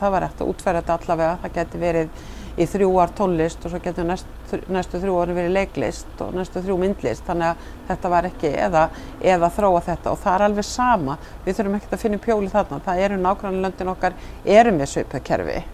það 0.00 0.16
var 0.16 0.26
eftir 0.26 0.46
að 0.46 0.50
útferða 0.54 0.82
þetta 0.82 0.96
allavega, 1.00 1.36
það 1.42 1.54
geti 1.60 1.82
verið 1.82 2.24
í 2.56 2.66
þrjú 2.72 2.90
ár 3.02 3.12
tónlist 3.12 3.64
og 3.66 3.72
svo 3.72 3.80
getur 3.84 4.08
næst, 4.08 4.28
næstu 4.72 5.00
þrjú 5.02 5.16
ári 5.20 5.36
verið 5.36 5.56
leiklist 5.58 6.22
og 6.24 6.32
næstu 6.38 6.62
þrjú 6.64 6.78
myndlist. 6.80 7.24
Þannig 7.28 7.50
að 7.52 7.70
þetta 7.90 8.12
var 8.14 8.28
ekki 8.30 8.52
eða, 8.64 8.88
eða 9.20 9.52
þróa 9.58 9.84
þetta. 9.90 10.12
Og 10.14 10.20
það 10.24 10.38
er 10.38 10.46
alveg 10.48 10.68
sama. 10.70 11.18
Við 11.44 11.60
þurfum 11.60 11.78
ekkert 11.80 11.96
að 11.98 12.04
finna 12.06 12.24
pjóli 12.24 12.52
þarna. 12.52 12.82
Það 12.88 13.06
eru 13.06 13.22
nákvæmlega 13.22 13.66
löndin 13.68 13.92
okkar 13.92 14.20
erum 14.56 14.80
við 14.80 14.94
söpökerfi 14.96 15.64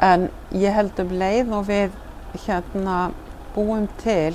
en 0.00 0.28
ég 0.52 0.74
held 0.76 0.98
um 1.00 1.12
leið 1.16 1.52
og 1.56 1.68
við 1.70 1.94
hérna 2.44 2.96
búum 3.54 3.86
til 4.02 4.34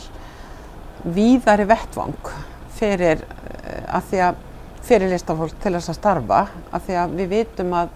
víðari 1.05 1.67
vettvang 1.69 2.31
fyrir 2.77 3.21
eh, 3.21 3.83
að 3.93 4.07
því 4.09 4.23
að 4.25 4.39
fyrir 4.81 5.11
listafólk 5.11 5.53
til 5.61 5.75
þess 5.75 5.91
að 5.93 5.99
starfa. 5.99 6.39
Að 6.73 6.87
því 6.87 6.97
að 6.97 7.15
við 7.19 7.33
vitum 7.35 7.75
að 7.77 7.91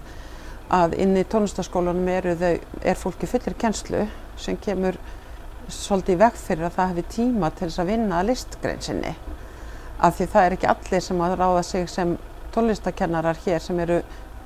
að 0.74 0.96
inn 1.02 1.18
í 1.18 1.24
tónlistaskólanum 1.30 2.08
er 2.10 2.98
fólki 2.98 3.30
fullir 3.30 3.54
kennslu 3.60 4.06
sem 4.38 4.58
kemur 4.58 4.98
svolítið 5.70 6.20
veg 6.22 6.38
fyrir 6.38 6.68
að 6.68 6.78
það 6.78 6.92
hefði 6.92 7.06
tíma 7.16 7.50
til 7.52 7.68
þess 7.68 7.82
að 7.82 7.92
vinna 7.92 8.20
að 8.20 8.30
listgrein 8.32 8.82
sinni. 8.82 9.14
Af 10.00 10.18
því 10.18 10.28
það 10.34 10.46
er 10.46 10.56
ekki 10.58 10.72
allir 10.72 11.06
sem 11.06 11.22
að 11.26 11.38
ráða 11.40 11.64
sig 11.64 11.90
sem 11.90 12.18
tónlistakennarar 12.56 13.40
hér 13.46 13.64
sem 13.64 13.80
eru 13.80 14.02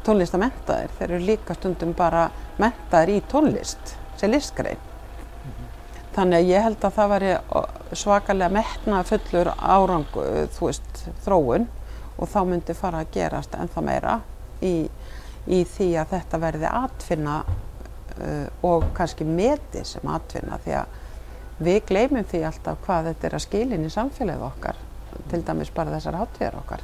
tónlistamentaðir, 0.06 0.94
þeir 0.98 1.10
eru 1.10 1.26
líka 1.26 1.56
stundum 1.58 1.92
bara 1.98 2.30
mentaðir 2.60 3.18
í 3.18 3.24
tónlist 3.32 3.96
sem 4.20 4.32
listgrein. 4.32 4.80
Þannig 6.16 6.40
að 6.40 6.50
ég 6.50 6.66
held 6.66 6.84
að 6.84 6.96
það 6.96 7.12
væri 7.14 7.34
svakalega 7.96 8.54
metna 8.54 9.04
fullur 9.08 9.52
árangu 9.56 10.26
þú 10.56 10.70
veist, 10.70 11.04
þróun 11.26 11.68
og 12.20 12.32
þá 12.32 12.40
myndi 12.50 12.76
fara 12.76 13.04
að 13.04 13.14
gerast 13.14 13.56
ennþá 13.56 13.84
meira 13.86 14.16
í 14.66 14.74
í 15.50 15.64
því 15.66 15.90
að 16.02 16.14
þetta 16.14 16.42
verði 16.42 16.70
atfinna 16.70 17.38
uh, 17.46 18.48
og 18.70 18.90
kannski 18.98 19.28
meti 19.28 19.84
sem 19.88 20.12
atfinna 20.12 20.60
því 20.64 20.76
að 20.80 20.98
við 21.60 21.80
gleymum 21.90 22.28
því 22.28 22.44
alltaf 22.48 22.80
hvað 22.86 23.10
þetta 23.10 23.28
er 23.28 23.36
að 23.36 23.46
skilin 23.46 23.88
í 23.88 23.92
samfélagið 23.94 24.46
okkar 24.48 24.84
til 25.30 25.42
dæmis 25.44 25.72
bara 25.76 25.92
þessar 25.96 26.20
háttíðar 26.20 26.60
okkar. 26.62 26.84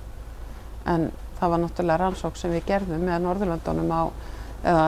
En 0.91 1.09
það 1.39 1.51
var 1.53 1.61
náttúrulega 1.61 2.01
rannsók 2.01 2.39
sem 2.39 2.51
við 2.51 2.65
gerðum 2.67 3.05
með 3.07 3.21
Norðurlandunum 3.23 3.93
á 3.95 4.03
eða 4.65 4.85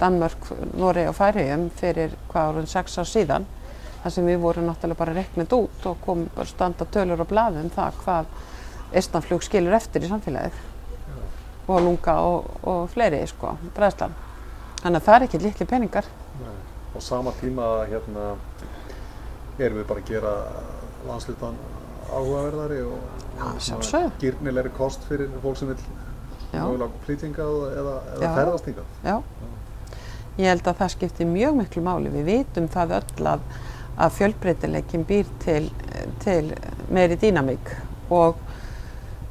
Danmörk, 0.00 0.48
Noregi 0.76 1.08
og 1.08 1.16
Færiðum 1.16 1.68
fyrir 1.78 2.14
hvað 2.28 2.50
árun 2.50 2.70
6 2.70 2.98
ár 3.00 3.08
síðan 3.08 3.46
þar 4.02 4.12
sem 4.12 4.28
við 4.28 4.42
vorum 4.42 4.68
náttúrulega 4.68 5.00
bara 5.00 5.16
reknit 5.16 5.56
út 5.56 5.88
og 5.88 6.02
komum 6.04 6.28
bara 6.34 6.50
standa 6.50 6.86
tölur 6.92 7.24
og 7.24 7.30
blaðum 7.30 7.70
það 7.72 8.00
hvað 8.02 8.34
Istanflug 9.00 9.42
skilur 9.46 9.76
eftir 9.78 10.04
í 10.04 10.10
samfélagið 10.10 10.58
og 11.66 11.80
lunga 11.80 12.14
og, 12.20 12.50
og 12.68 12.86
fleiri 12.92 13.22
sko, 13.28 13.54
bræðslan. 13.76 14.14
Þannig 14.82 15.00
að 15.00 15.06
það 15.06 15.16
er 15.16 15.26
ekki 15.28 15.42
litli 15.42 15.66
peningar. 15.68 16.08
Nei. 16.42 16.56
Og 16.94 17.02
sama 17.02 17.32
tíma 17.40 17.68
hérna 17.90 18.34
erum 19.58 19.80
við 19.80 19.86
bara 19.88 20.02
að 20.02 20.10
gera 20.10 20.34
landslutan 21.08 21.56
áhugaverðari 22.10 22.80
og 22.86 24.18
gyrnilegri 24.20 24.72
kost 24.76 25.06
fyrir 25.08 25.32
fólk 25.42 25.58
sem 25.58 25.72
vil 25.72 25.78
mögulega 26.52 27.04
flyttinga 27.06 27.46
eða, 27.80 27.94
eða 28.16 28.32
ferðastinga. 28.38 28.86
Já. 29.06 29.16
Ég 30.34 30.50
held 30.50 30.66
að 30.66 30.80
það 30.82 30.92
skiptir 30.96 31.30
mjög 31.30 31.58
miklu 31.60 31.82
máli. 31.86 32.12
Við 32.14 32.28
vitum 32.30 32.68
það 32.74 32.96
öll 32.98 33.28
að, 33.32 33.44
að 33.96 34.16
fjölbreytileikin 34.18 35.06
býr 35.08 35.30
til, 35.44 35.62
til 36.24 36.42
meiri 36.94 37.18
dýnamík 37.22 37.74
og 38.14 38.40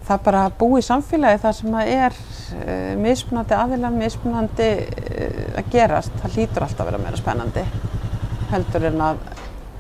það 0.08 0.24
bara 0.26 0.44
í 0.80 0.84
samfélagi 0.84 1.42
þar 1.44 1.56
sem 1.60 1.78
að 1.80 1.92
er 1.94 2.18
uh, 2.18 2.94
mismunandi 3.00 3.58
aðilan, 3.58 4.00
mismunandi 4.00 4.70
uh, 4.84 5.40
að 5.62 5.72
gerast, 5.76 6.20
það 6.22 6.38
hlýtur 6.38 6.68
alltaf 6.68 6.84
að 6.86 6.92
vera 6.92 7.04
meira 7.06 7.22
spennandi 7.22 7.66
heldur 8.54 8.90
en 8.92 9.02
að, 9.02 9.24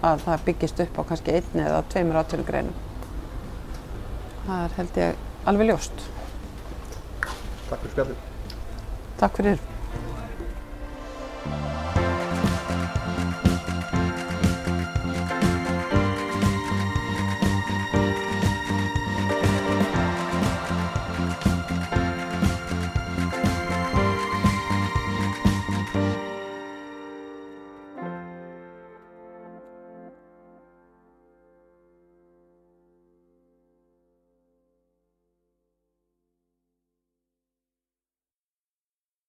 að 0.02 0.24
það 0.26 0.48
byggist 0.48 0.82
upp 0.86 0.98
á 0.98 1.02
kannski 1.12 1.38
einni 1.38 1.66
eða 1.66 1.84
tveimur 1.94 2.22
átjónu 2.24 2.48
greinum. 2.48 2.80
Það 4.48 4.64
er 4.64 4.80
held 4.80 4.98
ég 5.04 5.22
alveg 5.52 5.72
ljóst. 5.72 6.08
Takk 7.70 7.86
fyrir 7.86 7.94
spjallið. 7.94 8.26
Takk 9.22 9.40
fyrir. 9.40 9.73